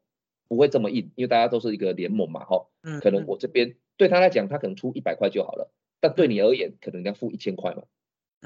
[0.48, 3.26] 不会这么硬，因为大家都是一个联盟嘛，哈，嗯，可能嗯。
[3.28, 7.84] 我这边对他来讲，他可能出一百块就好了，但对你而言，可能要付一千块嘛，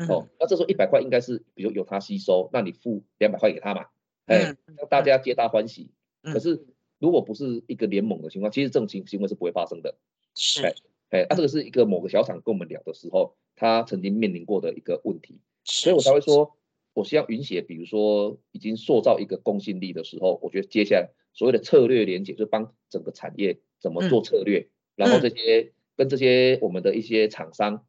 [0.09, 3.85] 哦嗯，那这时候一百块应该是比如由他吸收，那你付两百块给他嘛，
[4.25, 5.89] 哎嗯，让大家皆大欢喜。
[6.23, 6.33] 嗯。
[6.33, 6.65] 可是
[6.99, 9.95] 如果不是一个联盟的情况，其实这种行行为是不会发生的。
[10.35, 10.61] 是，
[11.09, 16.55] 哎，啊，这个是一个某个小厂跟我们聊的时候，他曾经面临过的一个问题，所所以我才会说，
[16.93, 27.86] 我希望云写，比如说已经塑造一个公信力的时候，我觉得接下来所谓的策略连接，就帮整个产业怎么做策略，然后这些跟这些我们的一些厂商，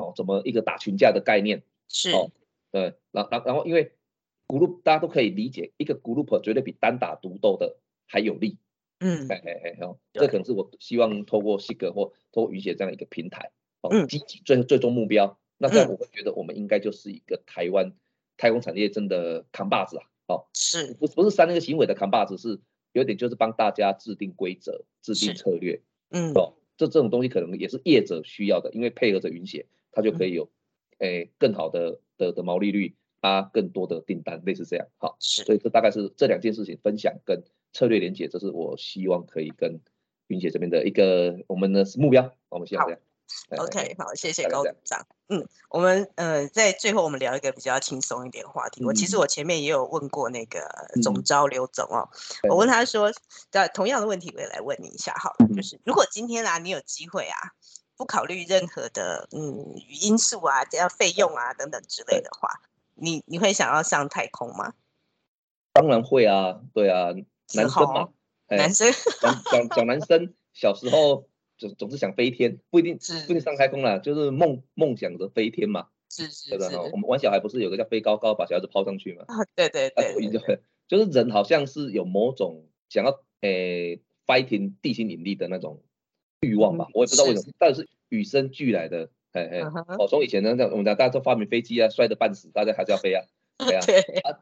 [0.00, 2.30] 哦，怎么一个打群架的概念，是，哦
[2.70, 3.92] 对，然然然后因为
[4.48, 7.76] group 大家都可以理解，一个 group 绝对比单打独斗的
[8.06, 8.58] 还有利，
[8.98, 9.26] 嗯。
[9.28, 13.50] 哎哎哎，哦，这可能是我希望透过 SIG 或透过云写这样一个平台，
[13.82, 15.90] 哦，嗯积极最最终目标，那这样嗯。
[15.90, 17.92] 我会觉得我们应该就是一个台湾
[18.36, 22.60] 太空产业真的扛把子啊，哦，是，不不是三那个行为的扛把子，是
[22.92, 25.80] 有点就是帮大家制定规则、制定策略，
[26.10, 26.32] 嗯。
[26.34, 30.50] 哦，这这种东西可能也是业者需要的，因为配合着云写，它就可以有，
[30.98, 39.80] 诶、更好的的的毛利率啊，更多的订单，类似这样，好，所以这大概是这两件事情分享跟策略连接，这是我希望可以跟
[40.28, 43.00] 云姐这边的一个我们的目标，我们希望这样。
[43.58, 45.06] OK，好，谢谢高组长。
[45.28, 48.84] 嗯，我们呃在最后我们聊一个比较轻松一点的话题。
[48.84, 50.58] 我其实嗯我前面也有问过那个
[51.00, 52.08] 总嗯招刘总哦，
[52.48, 53.12] 我问他说，
[53.52, 57.52] 的同样的问题我也来问你一下好了，就嗯是如果今天啊你有机会啊，
[58.00, 62.48] 不考虑任何的嗯因素啊，这样费用啊等等之类的话，
[62.94, 64.72] 你你会想要上太空吗？
[65.74, 67.12] 当然会啊，对啊，
[67.54, 68.08] 男生嘛，
[68.46, 68.90] 哎男生
[69.20, 71.28] 讲讲讲男生小时候
[71.58, 76.58] 总总是想飞天，不一定是不一定上太空啦，就是梦梦想着飞天嘛，是是？
[76.58, 79.26] 是，我们玩小孩不是有个叫飞高高，把小孩子抛上去嘛？
[79.28, 85.82] 啊，对对啊，对就是人好像是有某种想要诶 fighting 地心引力的那种
[86.40, 89.60] 欲望吧，我也不知道为什是么，但是与生俱来的，哎哎，
[89.98, 93.24] 哦，从以前呢，我们讲大家都发明飞机啊，摔得半死，大家还是要飞啊，
[93.58, 94.40] 对啊，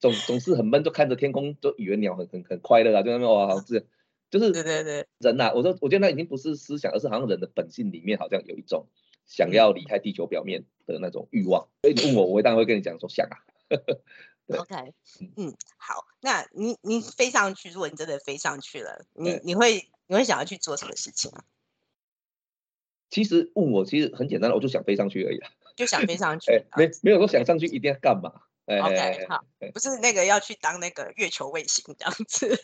[0.00, 3.84] 总总是很闷，就看着天空，就以为鸟很很很快乐啊，就那边哇，好这
[4.28, 8.88] 就是对对对，人呐、我说我觉得那已经不是思想，而是好像人的本性里面好像有一种
[9.24, 11.68] 想要离开地球表面的那种欲望。
[11.82, 13.38] 所以你问我，我当然会跟你讲说想啊，
[14.58, 14.74] OK，
[15.36, 21.44] 嗯，好，那你你飞上去，如果你真的飞上去了，你你会你会想要去做什么事情啊？
[23.10, 25.40] 其实问我其实很简单我就想飞上去而已
[25.76, 28.32] 就想飞上去，没没有说想上去一定要干嘛
[28.66, 32.60] ？OK，好，不是那个要去当那个月球卫星这样子。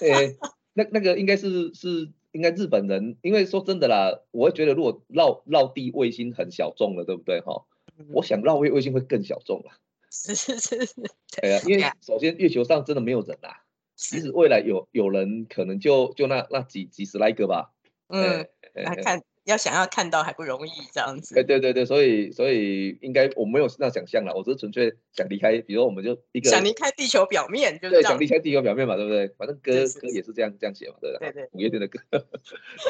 [0.00, 0.36] 哎，
[0.74, 7.64] 那那个应该是是应该日本人，因为说真的啦，我会觉得如果绕绕地卫星很小众了，对不对哈？
[8.12, 9.72] 我想绕月卫星会更小众了。
[10.10, 10.94] 是是是是，
[11.40, 13.63] 对啊，因为首先月球上真的没有人啊，
[13.94, 17.72] 即使未来有有人，可能就就那那几几十来个吧。
[18.08, 19.22] 嗯，来看。
[19.44, 21.38] 要想要看到还不容易，这样子。
[21.38, 29.28] 哎，对对对，所以所以应该我没有那想象了，我只是纯粹想离开，比如我们就一个想离开地球表面，就对，想离开地球表面嘛，对不对？
[29.38, 31.32] 反正歌歌也是这样这样写嘛，对不对？
[31.32, 31.98] 对对，五月天的歌，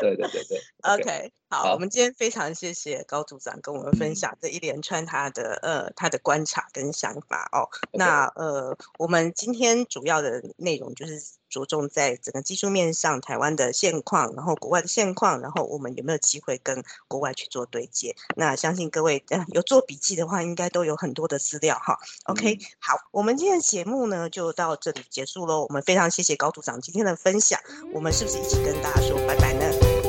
[0.01, 0.61] 对对对对。
[0.83, 7.69] OK，好，我们今天非常谢谢高组长跟我们分享这一连串他的呃他的观察跟想法哦。
[7.93, 11.21] 那呃，我们今天主要的内容就是。
[11.55, 18.17] 着重在整个技术面上，台湾的现况，然后国外的现况，然后我们有没有机会跟国外去做对接？
[18.35, 21.97] 那相信各位有做笔记的话，应该都有很多的资料哈。
[22.25, 25.67] OK，好，我们今天的节目呢就到这里结束喽。
[25.69, 27.61] 我们非常谢谢高组长今天的分享，
[27.93, 29.61] 我们是不是一起跟大家说拜拜呢？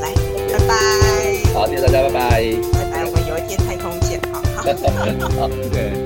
[0.02, 0.12] 来，
[0.52, 0.74] 拜拜。
[1.54, 2.42] 好，谢谢大家，拜拜。
[2.74, 4.42] 拜拜，我们有一天太空见， 好。
[5.40, 6.05] 好，对。